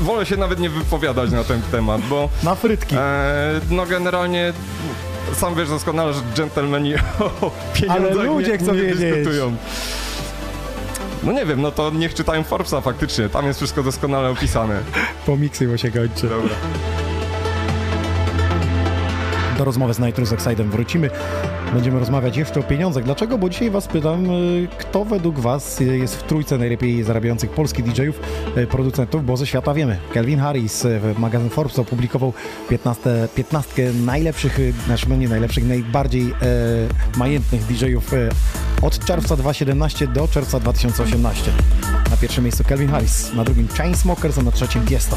[0.00, 2.28] wolę się nawet nie wypowiadać na ten temat, bo...
[2.42, 2.96] Na frytki.
[2.98, 4.52] E, no generalnie
[5.34, 6.94] sam wiesz doskonale, że dżentelmeni
[7.40, 9.00] o pieniądzach Ale ludzie nie, chcą nie wiedzieć.
[9.00, 9.56] dyskutują.
[11.24, 14.80] No nie wiem, no to niech czytają Forbesa faktycznie, tam jest wszystko doskonale opisane.
[15.26, 16.28] Pomiksy, bo się kończy.
[16.28, 16.54] Dobra.
[19.58, 21.10] Do rozmowy z Nitrous Oxidem wrócimy.
[21.74, 23.04] Będziemy rozmawiać jeszcze o pieniądzach.
[23.04, 23.38] Dlaczego?
[23.38, 28.20] Bo dzisiaj Was pytam, y, kto według Was jest w trójce najlepiej zarabiających polskich DJ-ów,
[28.56, 29.98] y, producentów, bo ze świata wiemy.
[30.12, 32.32] Kelvin Harris, y, magazyn Forbes opublikował
[32.68, 38.28] 15, 15 najlepszych, znaczy no nie najlepszych, najbardziej e, majętnych DJ-ów e,
[38.84, 41.50] od czerwca 2017 do czerwca 2018.
[42.10, 45.16] Na pierwszym miejscu Kelvin Harris, na drugim Chainsmokers, a na trzecim Tiesto.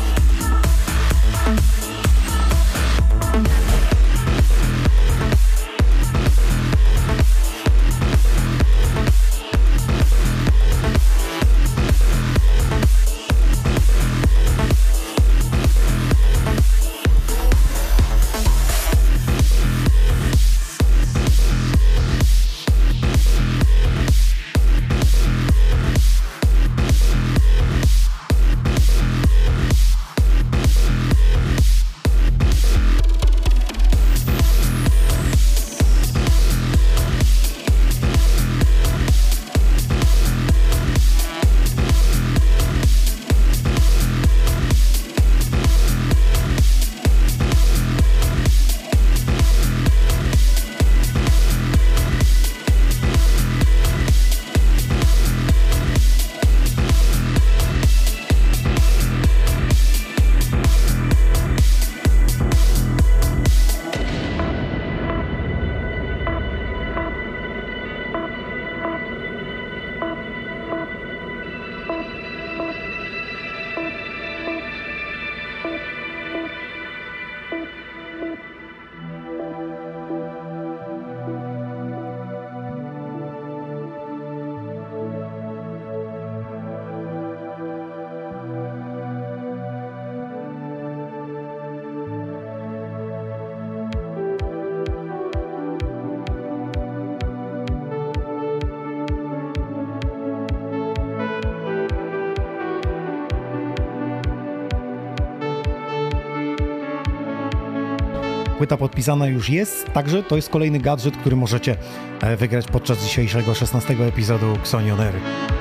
[108.68, 111.76] Płyta podpisana już jest, także to jest kolejny gadżet, który możecie
[112.22, 115.20] e, wygrać podczas dzisiejszego 16 epizodu Xonionery.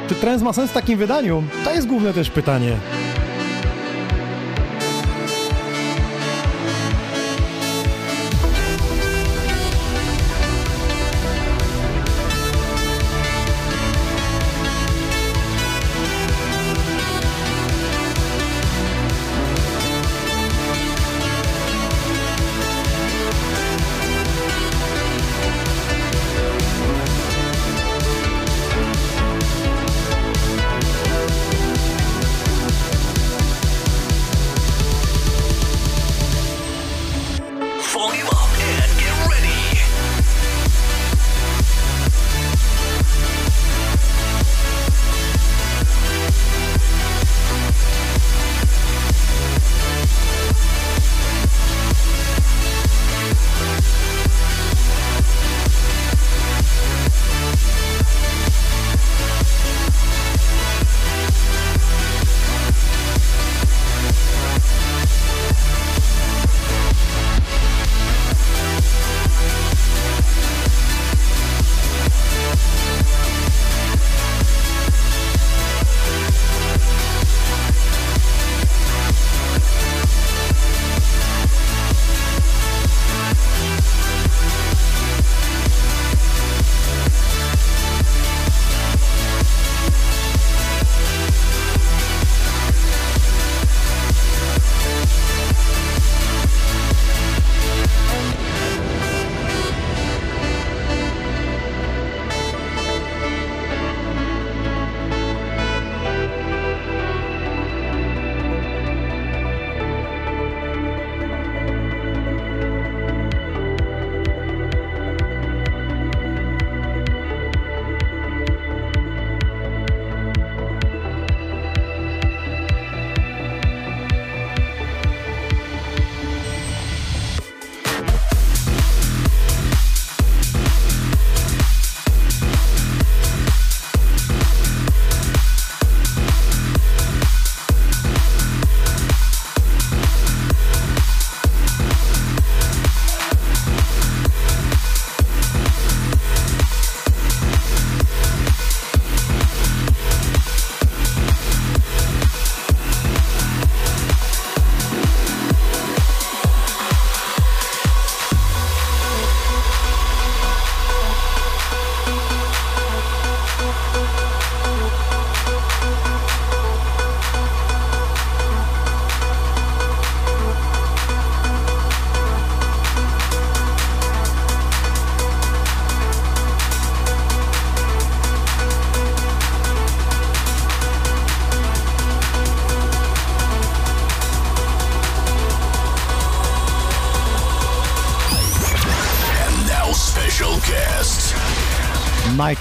[0.08, 1.42] Czy trans ma sens w takim wydaniu?
[1.64, 2.76] To jest główne też pytanie.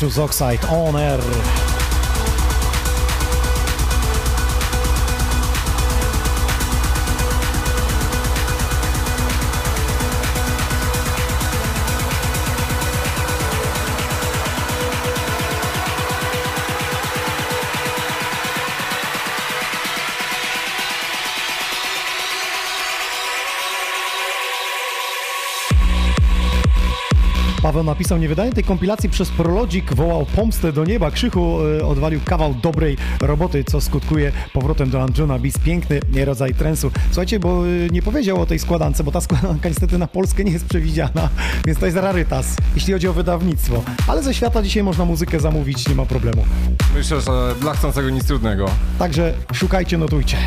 [0.05, 1.74] Nitrous on air.
[27.75, 31.11] Paweł napisał, nie wydanie tej kompilacji przez Prologic wołał pomstę do nieba.
[31.11, 35.57] Krzychu e, odwalił kawał dobrej roboty, co skutkuje powrotem do Anjuna Bis.
[35.57, 36.91] Piękny rodzaj trensu.
[37.07, 40.51] Słuchajcie, bo e, nie powiedział o tej składance, bo ta składanka niestety na Polskę nie
[40.51, 41.29] jest przewidziana,
[41.67, 43.83] więc to jest rarytas, jeśli chodzi o wydawnictwo.
[44.07, 46.45] Ale ze świata dzisiaj można muzykę zamówić, nie ma problemu.
[46.93, 48.65] Myślę, że dla chcącego nic trudnego.
[48.99, 50.37] Także szukajcie, notujcie.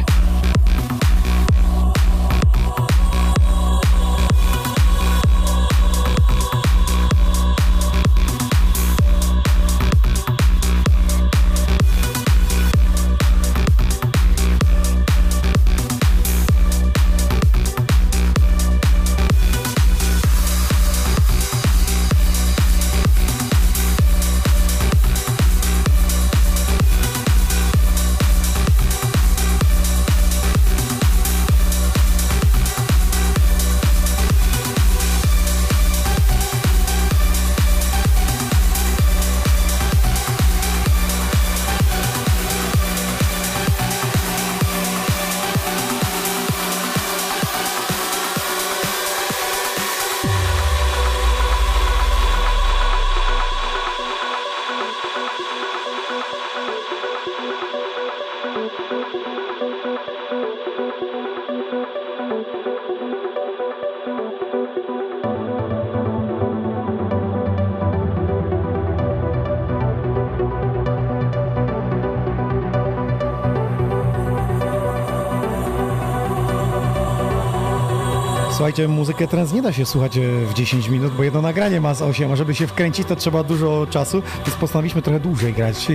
[78.78, 81.94] Słuchajcie, muzykę trans nie da się słuchać e, w 10 minut, bo jedno nagranie ma
[81.94, 85.90] z 8, a żeby się wkręcić, to trzeba dużo czasu, więc postanowiliśmy trochę dłużej grać.
[85.90, 85.94] e,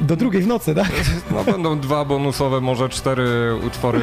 [0.00, 0.90] Do drugiej w nocy, tak?
[1.30, 4.00] No będą dwa bonusowe, może cztery utwory.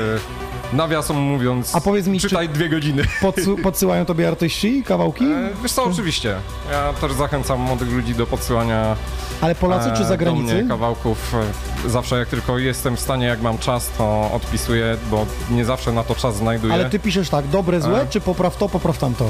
[0.73, 3.03] Nawiasem mówiąc, A powiedz mi, czytaj dwie godziny.
[3.21, 5.25] Podsu- podsyłają tobie artyści kawałki?
[5.25, 6.35] E, Wiesz co, oczywiście.
[6.71, 8.95] Ja też zachęcam młodych ludzi do podsyłania
[9.43, 10.47] Ale Polacy czy e, zagranicy?
[10.53, 11.35] Do mnie kawałków.
[11.85, 15.91] E, Zawsze jak tylko jestem w stanie, jak mam czas, to odpisuję, bo nie zawsze
[15.91, 16.73] na to czas znajduję.
[16.73, 18.07] Ale ty piszesz tak, dobre, złe, E.
[18.07, 19.25] czy popraw to, popraw tamto?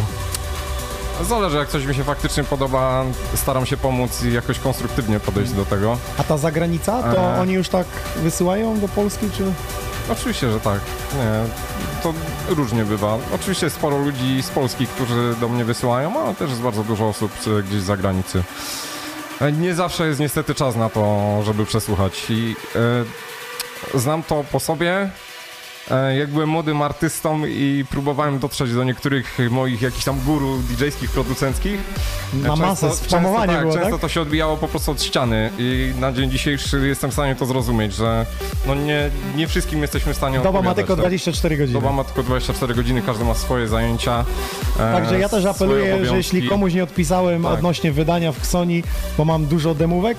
[1.29, 3.03] Zależy, jak coś mi się faktycznie podoba,
[3.35, 5.97] staram się pomóc i jakoś konstruktywnie podejść do tego.
[6.17, 7.39] A ta zagranica, to E.
[7.41, 7.87] oni już tak
[8.23, 9.43] wysyłają do Polski, czy...
[10.11, 10.79] Oczywiście, że tak.
[11.13, 11.43] Nie,
[12.03, 12.13] to
[12.55, 13.17] różnie bywa.
[13.35, 17.31] Oczywiście sporo ludzi z Polski, którzy do mnie wysyłają, ale też jest bardzo dużo osób
[17.67, 18.43] gdzieś z zagranicy.
[19.43, 22.55] E, Nie zawsze jest niestety czas na to, żeby przesłuchać i
[23.93, 25.09] e, znam to po sobie.
[25.91, 31.09] E, jak byłem młodym artystą i próbowałem dotrzeć do niektórych moich jakichś tam guru DJ-skich,
[31.11, 31.79] producenckich.
[32.33, 34.01] e, Na masę, często, spamowanie tak, było, często tak?
[34.01, 37.45] to się odbijało po prostu od ściany i na dzień dzisiejszy jestem w stanie to
[37.45, 38.25] zrozumieć, że
[38.67, 40.99] no nie, nie wszystkim jesteśmy w stanie Doba ma tylko tak?
[40.99, 41.79] 24 godziny.
[41.81, 44.25] Doba ma tylko 24 godziny, każdy ma swoje zajęcia.
[44.75, 47.51] e, Także ja też apeluję, że jeśli komuś nie odpisałem Tak.
[47.53, 48.83] odnośnie wydania w Xoni,
[49.17, 50.17] bo mam dużo demówek,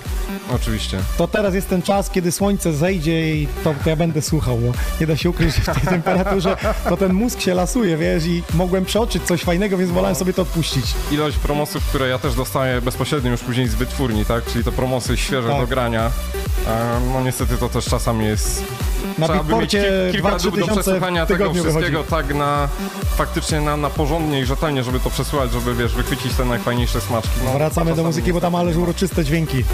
[0.54, 0.98] Oczywiście.
[1.18, 4.72] to teraz jest ten czas, kiedy słońce zejdzie i to, to ja będę słuchał, bo
[5.00, 6.56] nie da się ukryć, że w tej temperaturze
[6.88, 10.42] to ten mózg się lasuje, wiesz, i mogłem przeoczyć coś fajnego, więc wolałem sobie to
[10.42, 10.84] odpuścić.
[11.12, 14.44] Ilość promosów, które ja też dostaję bezpośrednio już później z wytwórni, tak?
[14.52, 15.60] Czyli to promosy świeże Tak.
[15.60, 16.10] do grania.
[17.12, 18.64] No niestety to też czasami jest...
[19.18, 22.10] Na Trzeba by mieć kil- kilka 2-3 dób do przesłuchania tego wszystkiego wychodzi.
[22.10, 22.68] tak na...
[23.16, 27.30] Faktycznie na, na porządnie i rzetelnie, żeby to przesłuchać, żeby wiesz, wychwycić te najfajniejsze smaczki.
[27.44, 29.64] No, Wracamy do muzyki, bo tam ależ uroczyste dźwięki.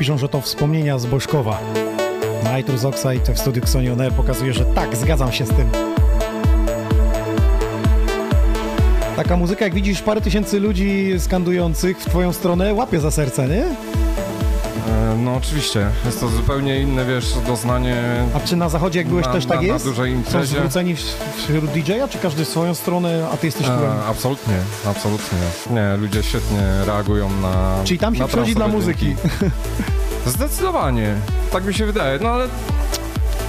[0.00, 1.60] Piszą, że to wspomnienia z Bożkowa.
[2.56, 5.70] Nitrous Oxide w studiu Xoni On Air pokazuje, że tak, zgadzam się z tym.
[9.16, 13.64] Taka muzyka, jak widzisz, parę tysięcy ludzi skandujących w twoją stronę łapie za serce, nie?
[15.20, 17.96] No oczywiście, jest to zupełnie inne, wiesz, doznanie.
[18.34, 19.84] A czy na zachodzie, jak byłeś, na, też tak na, jest?
[19.84, 20.46] Na dużej Są imprezie.
[20.56, 21.00] zwróceni w-
[21.36, 23.66] wśród DJ-a, czy każdy w swoją stronę, a ty jesteś?
[23.66, 24.54] E, absolutnie,
[24.86, 25.38] absolutnie.
[25.70, 27.74] Nie, ludzie świetnie reagują na.
[27.84, 29.16] Czyli tam się przychodzi dla muzyki.
[30.26, 31.14] Zdecydowanie,
[31.52, 32.18] tak mi się wydaje.
[32.22, 32.48] No ale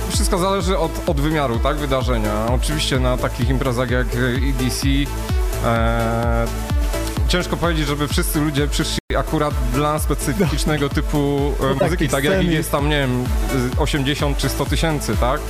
[0.09, 2.45] wszystko zależy od, od wymiaru, tak, wydarzenia.
[2.55, 4.87] Oczywiście na takich imprezach jak EDC
[5.65, 6.45] e,
[7.27, 12.23] ciężko powiedzieć, żeby wszyscy ludzie przyszli akurat dla specyficznego typu e, No tak, muzyki, tak
[12.23, 13.23] jak jest tam, nie wiem,
[13.77, 15.41] 80 czy 100 tysięcy, tak?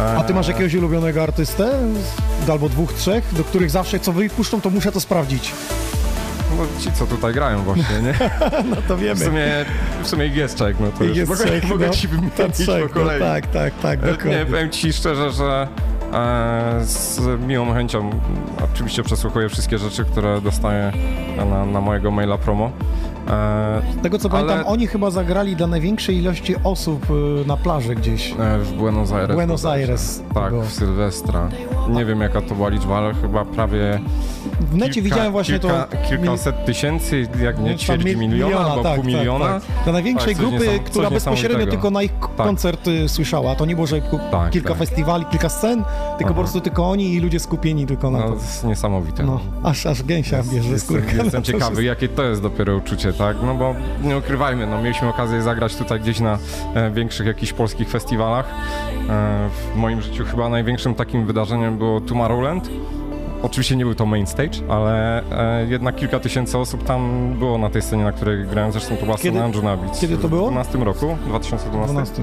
[0.00, 1.78] E, A ty masz jakiegoś ulubionego artystę?
[2.50, 5.52] Albo dwóch, trzech, do których zawsze co wypuszczą, to muszę to sprawdzić.
[6.56, 8.14] No ci, co tutaj grają właśnie, nie?
[8.70, 9.14] No to wiemy.
[9.14, 9.46] W sumie,
[10.02, 11.92] w sumie trzech, no to jest mogę, trzech, mogę no.
[11.92, 13.20] ci wymienić trzech, po kolei.
[13.20, 14.38] No, tak, tak, tak, E, dokładnie.
[14.38, 15.97] Nie, powiem ci szczerze, że e,
[16.80, 18.10] z miłą chęcią
[18.64, 20.92] oczywiście przesłuchuję wszystkie rzeczy, które dostaję
[21.50, 22.70] na, na mojego maila promo.
[23.30, 27.56] E, Z tego co ale, pamiętam, oni chyba zagrali dla największej ilości osób y, na
[27.56, 28.30] plaży gdzieś.
[28.38, 29.34] e, W Buenos Aires.
[29.36, 29.64] Buenos.
[29.64, 30.22] Aires.
[30.34, 31.48] Tak, w Sylwestra.
[31.90, 34.00] Nie wiem jaka to była liczba, ale chyba prawie
[34.60, 35.96] W necie widziałem właśnie kilka, to...
[36.08, 39.44] Kilkaset tysięcy, jak nie ćwierć mil- miliona, albo tak, pół tak, miliona.
[39.46, 42.46] Tak, Dla największej Tak, grupy, która bezpośrednio tylko na ich Tak.
[42.46, 43.54] koncert y, słyszała.
[43.54, 44.00] To nie było, że
[44.30, 44.78] Tak, kilka tak.
[44.78, 45.84] festiwali, kilka scen,
[46.18, 48.30] tylko po prostu tylko oni i ludzie skupieni tylko na No, to.
[48.30, 49.22] to jest niesamowite.
[49.22, 51.16] No, aż, aż gęsia bierze skórkę.
[51.16, 51.80] jestem No, ciekawy, wszystko.
[51.80, 53.36] jakie to jest dopiero uczucie, tak?
[53.42, 56.38] No bo nie ukrywajmy, no mieliśmy okazję zagrać tutaj gdzieś na
[56.74, 58.46] e, większych jakichś polskich festiwalach.
[59.10, 62.70] E, w moim życiu chyba największym takim wydarzeniem było Tomorrowland.
[63.42, 65.22] Oczywiście nie był to main stage, ale
[65.62, 68.72] e, jednak kilka tysięcy osób tam było na tej scenie, na której grałem.
[68.72, 70.00] Zresztą to była Kiedy- scena Andrew Nabic.
[70.00, 70.48] kiedy to było?
[70.48, 71.92] W 12 roku, 2012.
[71.92, 72.22] 12.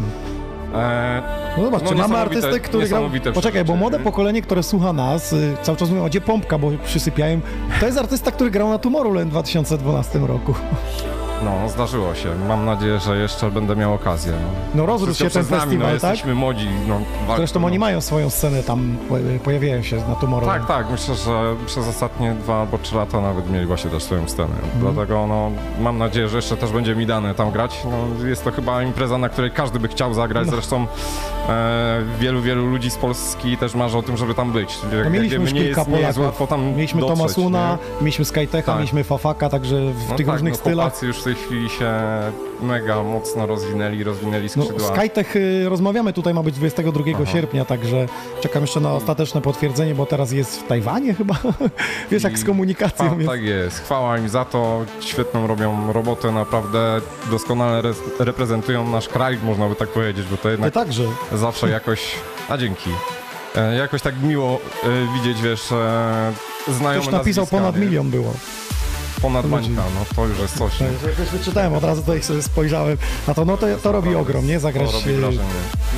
[0.76, 1.22] E,
[1.58, 3.04] No zobaczcie, mamy niesamowite- artystę, który grał...
[3.34, 7.40] Poczekaj, bo młode pokolenie, które słucha nas, y, cały czas mówią, gdzie pompka, bo przysypiają.
[7.80, 10.54] To jest artysta, który grał na Tomorrowland w 2012 roku.
[11.44, 12.30] No, zdarzyło się.
[12.48, 14.34] Mam nadzieję, że jeszcze będę miał okazję.
[14.76, 16.12] No, rozrósł Wszystko się ten nami, festiwal, no, tak?
[16.12, 16.68] Jesteśmy młodzi.
[16.88, 17.68] No, walczą, Zresztą no.
[17.68, 20.68] oni mają swoją scenę tam, po- pojawiają się na Tomorrowland.
[20.68, 20.92] Tak, tak.
[20.92, 24.54] Myślę, że przez ostatnie dwa albo trzy lata nawet mieli właśnie też swoją scenę.
[24.64, 24.94] Mhm.
[24.94, 25.52] Dlatego no,
[25.82, 27.82] mam nadzieję, że jeszcze też będzie mi dane tam grać.
[27.86, 30.46] No, jest to chyba impreza, na której każdy by chciał zagrać.
[30.48, 30.52] No.
[30.54, 30.88] Zresztą
[31.50, 34.78] e, wielu, wielu ludzi z Polski też marzy o tym, żeby tam być.
[34.92, 37.72] No jak mieliśmy już wiemy, nie kilka jest, nie jest łatwo tam Mieliśmy dotrzeć, Tomasuna,
[37.72, 38.02] nie?
[38.02, 38.76] mieliśmy Skytecha, Tak.
[38.76, 41.02] mieliśmy Fafaka, także w No tych tak, różnych no, stylach.
[41.02, 41.92] już tej chwili się
[42.62, 44.96] mega mocno rozwinęli, rozwinęli No, skrzydła.
[44.96, 47.26] Skytech y, rozmawiamy, tutaj ma być 22 Aha.
[47.26, 48.08] sierpnia, także
[48.42, 51.36] czekam jeszcze na ostateczne potwierdzenie, bo teraz jest w Tajwanie chyba.
[52.12, 53.30] Wiesz, jak z komunikacją Chwa- jest.
[53.30, 59.38] Tak jest, chwała im za to, świetną robią robotę, naprawdę doskonale re- reprezentują nasz kraj,
[59.44, 61.04] można by tak powiedzieć, bo to Ty jednak także.
[61.34, 62.16] zawsze jakoś,
[62.50, 62.90] a dzięki,
[63.56, 64.88] e, jakoś tak miło e,
[65.18, 66.34] widzieć, wiesz, e,
[66.80, 67.86] znajome Ktoś napisał nazwiska, ponad nie?
[67.86, 68.34] milion było.
[69.26, 70.80] Ponad bańka, no to już jest coś.
[70.80, 70.88] nie?
[70.88, 72.98] Tak, Jakoś wyczytałem, od razu tutaj sobie spojrzałem
[73.28, 74.60] na to, no to, to robi ogrom, nie?
[74.60, 74.92] Zagrać...
[74.92, 75.50] To robi y, wrażenie.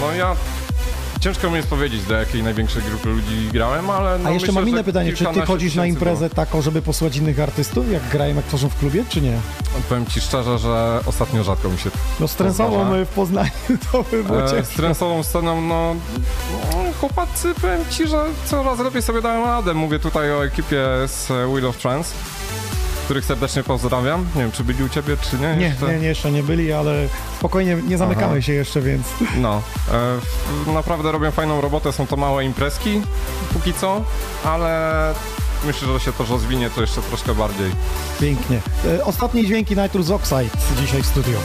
[0.02, 0.36] No ja,
[1.22, 4.62] ciężko mi jest powiedzieć, do jakiej największej grupy ludzi grałem, ale no A jeszcze myślę,
[4.62, 6.12] mam inne pytanie, czy ty chodzisz na tysięcy było.
[6.12, 9.38] imprezę taką, żeby posłuchać innych artystów, jak grają, jak tworzą w klubie, czy nie?
[9.90, 11.90] Powiem ci szczerze, że ostatnio rzadko mi się
[12.20, 13.50] No z Trensową y, w Poznaniu
[13.92, 14.76] to by było E, z ciężko.
[14.76, 15.96] trensową sceną, no,
[16.72, 19.74] no chłopacy, powiem ci, że coraz lepiej sobie dają radę.
[19.74, 22.14] Mówię tutaj o ekipie z Wheel of Trance,
[23.08, 24.26] których serdecznie pozdrawiam.
[24.36, 25.56] Nie wiem, czy byli u ciebie, czy nie?
[25.56, 25.88] Nie, jeszcze?
[25.88, 27.08] nie, nie, jeszcze nie byli, ale
[27.38, 28.42] spokojnie, nie zamykamy Aha.
[28.42, 29.08] się jeszcze, więc...
[29.38, 29.62] No,
[30.68, 33.02] e, naprawdę robią fajną robotę, są to małe imprezki
[33.54, 34.04] póki co,
[34.46, 35.14] ale
[35.66, 37.72] myślę, że się to rozwinie to jeszcze troszkę bardziej.
[38.20, 38.62] Pięknie.
[38.86, 41.38] E, Ostatnie dźwięki Nitrous Oxide dzisiaj w studiu.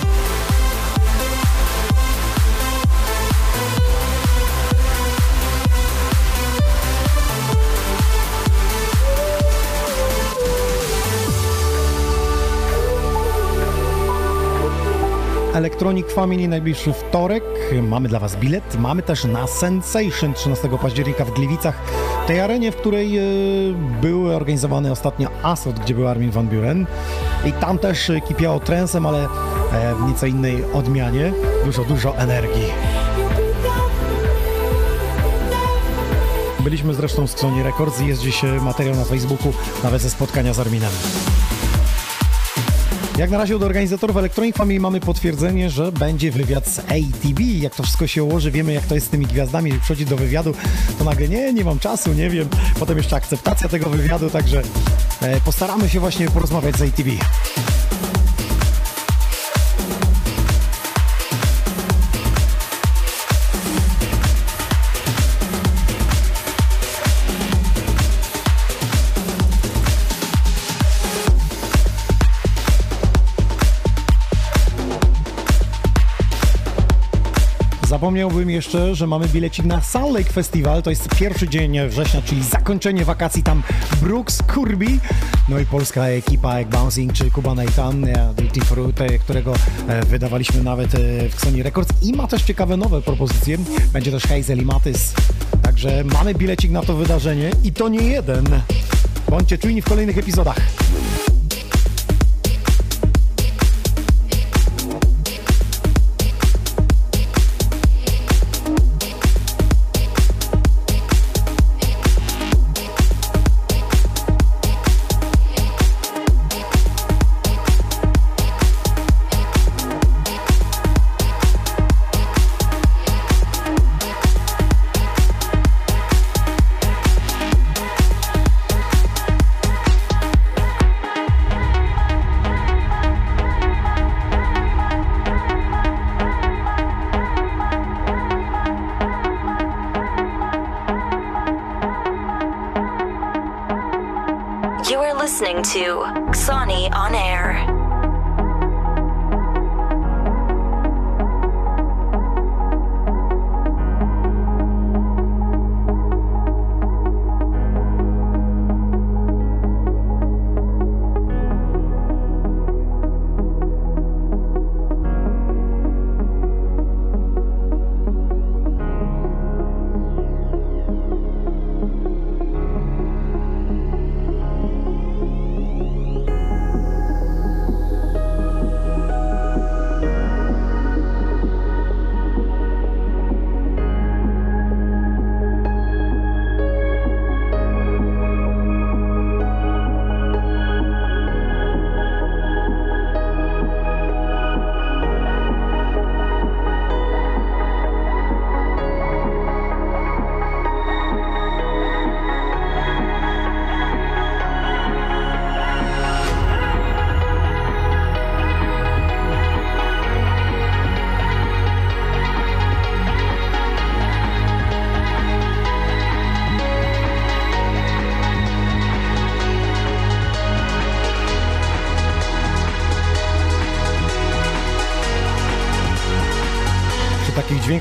[15.55, 17.45] Electronic Family najbliższy wtorek.
[17.83, 18.79] Mamy dla Was bilet.
[18.79, 21.79] Mamy też na Sensation 13 października w Gliwicach.
[22.27, 23.23] Tej arenie, w której e,
[24.01, 26.87] był organizowany ostatnio Asot, gdzie był Armin van Buren.
[27.45, 29.29] I tam też kipiało trensem, ale e,
[29.95, 31.33] w nieco innej odmianie.
[31.65, 32.73] Dużo, dużo energii.
[36.61, 39.53] Byliśmy zresztą z Sony Records i jest dziś materiał na Facebooku,
[39.85, 40.91] nawet ze spotkania z Arminem.
[43.19, 47.41] Jak na razie od organizatorów Electronic Family mamy potwierdzenie, że będzie wywiad z ATB.
[47.41, 50.17] Jak to wszystko się ułoży, wiemy jak to jest z tymi gwiazdami, jak przychodzi do
[50.17, 50.55] wywiadu,
[50.99, 52.49] to nagle nie, nie mam czasu, nie wiem.
[52.79, 54.63] Potem jeszcze akceptacja tego wywiadu, także
[55.21, 57.09] e, postaramy się właśnie porozmawiać z ATB.
[78.03, 80.83] Zapomniałbym jeszcze, że mamy bilecik na Sun Lake Festival.
[80.83, 83.63] To jest pierwszy dzień września, czyli zakończenie wakacji tam
[84.01, 84.87] Brooks, Kirby,
[85.49, 89.55] no i polska ekipa jak Bouncing czy Kuba Nathan, e, Duty Fruit, e, którego
[89.89, 90.91] e, wydawaliśmy nawet
[91.31, 93.59] w Sony Records i ma też ciekawe nowe propozycje.
[93.93, 95.15] Będzie też Hazel i Matys.
[95.63, 98.45] Także mamy bilecik na to wydarzenie i to nie jeden.
[99.31, 100.61] Bądźcie czujni w kolejnych epizodach.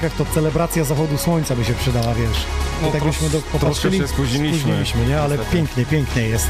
[0.02, 2.46] Dźwiękach to celebracja zachodu słońca by się przydała, wiesz.
[2.82, 5.06] No, I tak byśmy do, popatrzyli, się spóźniliśmy.
[5.08, 5.20] nie?
[5.22, 5.56] Ale Niestety.
[5.58, 6.48] pięknie, pięknie jest.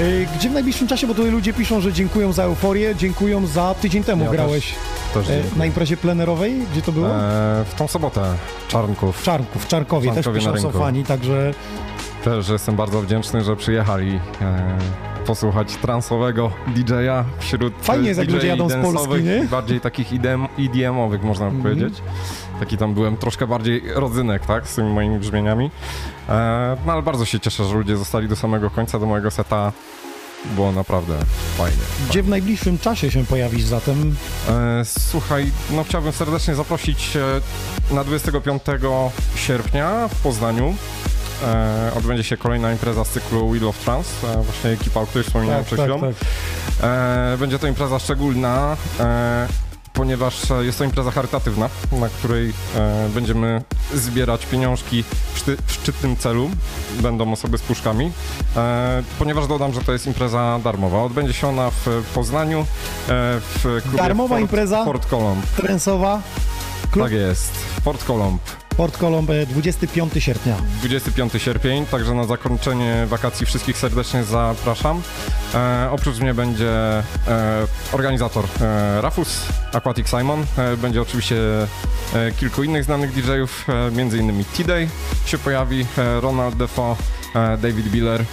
[0.00, 3.74] Y, Gdzie w najbliższym czasie, bo tutaj ludzie piszą, że dziękują za euforię, dziękują za
[3.74, 4.74] tydzień temu Ja grałeś
[5.14, 5.58] też e, dziękuję.
[5.58, 7.08] na imprezie plenerowej, gdzie to było?
[7.08, 8.22] E, w tą sobotę
[8.68, 9.22] Czarnków.
[9.22, 11.54] Czarnków, w Czarkowie, też Czarnkowie na piszą są fani, także
[12.24, 14.78] Też jestem bardzo wdzięczny, że przyjechali e,
[15.26, 19.44] posłuchać transowego DJ-a wśród Fajnie jest, jak ludzie jadą z Polski, nie?
[19.50, 21.74] Bardziej takich EDM, EDM-owych, można by Mhm.
[21.76, 22.02] powiedzieć.
[22.60, 25.70] Taki tam byłem troszkę bardziej rodzynek, tak, z tymi moimi brzmieniami.
[26.28, 29.72] E, no ale bardzo się cieszę, że ludzie zostali do samego końca, do mojego seta.
[30.54, 31.14] Było naprawdę
[31.56, 31.76] fajnie.
[32.10, 34.16] gdzie w najbliższym czasie się pojawisz zatem?
[34.48, 38.62] E, Słuchaj, no chciałbym serdecznie zaprosić e, na 25
[39.36, 40.74] sierpnia w Poznaniu.
[41.44, 45.24] E, odbędzie się kolejna impreza z cyklu Wheel of Trance, e, właśnie ekipa, o której
[45.24, 46.00] wspominałem Tak, przed tak, chwilą.
[46.12, 46.26] tak.
[47.34, 49.48] E, będzie to impreza szczególna, e,
[49.92, 53.62] ponieważ jest to impreza charytatywna, na której e, będziemy
[53.94, 55.04] zbierać pieniążki
[55.34, 56.50] w, szty, w szczytnym celu.
[57.00, 58.12] Będą osoby z puszkami,
[58.56, 61.02] e, ponieważ dodam, że to jest impreza darmowa.
[61.02, 62.66] Odbędzie się ona w Poznaniu,
[63.08, 64.84] w klubie Darmowa Fort, impreza?
[64.84, 65.46] Fort Colomb.
[65.46, 66.20] Trensowa,
[66.90, 67.52] klub Tak jest,
[67.84, 68.42] Fort Colomb.
[68.76, 70.56] Port Colomb, e, 25 sierpnia.
[70.78, 75.02] 25 sierpień, także na zakończenie wakacji wszystkich serdecznie zapraszam.
[75.54, 77.02] E, oprócz mnie będzie e,
[77.92, 79.42] organizator e, Rafus,
[79.72, 80.44] Aquatic Simon.
[80.58, 81.36] E, będzie oczywiście
[82.14, 84.88] e, kilku innych znanych DJ-ów, e, między innymi T-Day
[85.26, 86.96] się pojawi, e, Ronald Defo,
[87.34, 88.24] David Biller.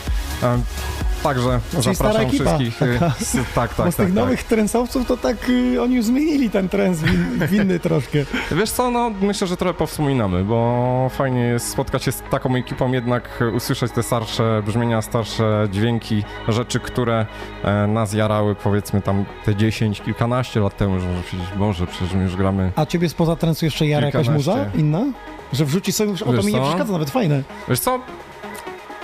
[1.23, 2.77] Także Czyli zapraszam wszystkich.
[2.79, 4.23] Taka- s- tak, tak, Bo z tak, tych tak.
[4.23, 8.19] nowych trensowców to tak y, oni już zmienili ten trens win, winny troszkę.
[8.51, 12.91] Wiesz co, no myślę, że trochę powspominamy, bo fajnie jest spotkać się z taką ekipą,
[12.91, 17.25] jednak usłyszeć te starsze brzmienia, starsze dźwięki, rzeczy, które
[17.63, 22.13] e, nas jarały powiedzmy tam te 10, kilkanaście lat temu, że może powiedzieć, Boże, przecież
[22.13, 22.71] my już gramy.
[22.75, 25.01] A ciebie spoza trensu jeszcze jara jakaś muza inna?
[25.53, 26.65] Że wrzuci sobie już, o to mi nie co?
[26.65, 27.43] przeszkadza, nawet fajne.
[27.69, 27.99] Wiesz co,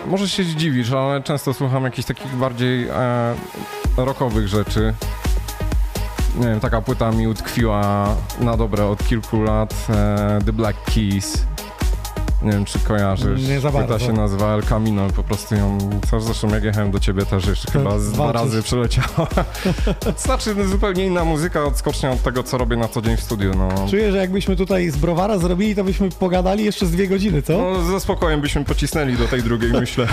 [0.07, 3.35] może się zdziwisz, ale często słucham jakichś takich bardziej e,
[3.97, 4.93] rockowych rzeczy.
[6.35, 11.45] Nie wiem, taka płyta mi utkwiła na dobre od kilku lat, e, The Black Keys.
[12.41, 13.47] Nie wiem, czy kojarzysz.
[13.47, 13.99] Nie za bardzo.
[13.99, 15.77] się nazywa El Camino po prostu ją...
[16.11, 19.27] Co zresztą jak jechałem do ciebie też jeszcze chyba z dwa razy przeleciała.
[20.25, 23.87] znaczy zupełnie inna muzyka, odskocznia od tego, co robię na co dzień w studiu, no.
[23.89, 27.57] Czuję, że jakbyśmy tutaj z browara zrobili, to byśmy pogadali jeszcze z dwie godziny, co?
[27.57, 30.07] No, ze spokojem byśmy pocisnęli do tej drugiej, myślę.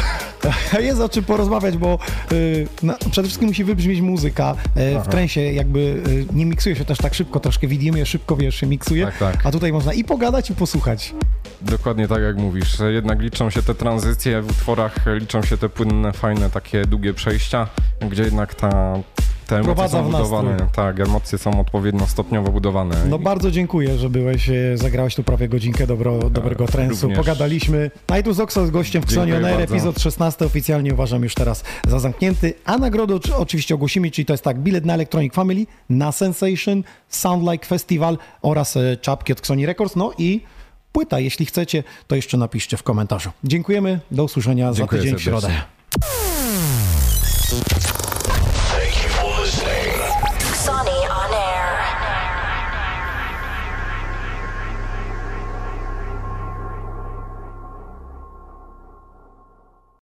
[0.80, 1.98] Jest o czym porozmawiać, bo
[2.32, 4.54] y, no, przede wszystkim musi wybrzmieć muzyka.
[4.96, 8.54] Y, w trensie jakby y, nie miksuje się też tak szybko, troszkę widzimy, szybko wiesz,
[8.54, 9.06] się miksuje.
[9.06, 9.46] Tak, tak.
[9.46, 11.14] A tutaj można i pogadać, i posłuchać.
[11.62, 12.76] Dokładnie tak jak mówisz.
[12.88, 17.68] Jednak liczą się te tranzycje w utworach, liczą się te płynne, fajne, takie długie przejścia,
[18.10, 18.68] gdzie jednak ta,
[19.47, 20.56] te emocje Wprowadza są budowane.
[20.74, 22.97] Tak, emocje są odpowiednio stopniowo budowane.
[23.09, 27.02] No bardzo dziękuję, że byłeś, e, zagrałeś tu prawie godzinkę dobro, dobrego trensu.
[27.02, 27.18] również.
[27.18, 27.90] Pogadaliśmy.
[28.14, 29.74] Nightus Oxo z gościem w Dziękuję Xonion Air, bardzo.
[29.74, 32.55] epizod 16 oficjalnie uważam już teraz za zamknięty.
[32.64, 36.82] A nagrodę oczy- oczywiście ogłosimy, czyli to jest tak, bilet na Electronic Family, na Sensation,
[37.09, 40.40] Sound Like Festival oraz e, czapki od Xoni Records, no i
[40.97, 41.20] płyta.
[41.20, 43.31] Jeśli chcecie, to jeszcze napiszcie w komentarzu.
[43.44, 45.51] Dziękujemy, do usłyszenia Dziękuję za tydzień w serdecznie.
[45.51, 47.85] środę.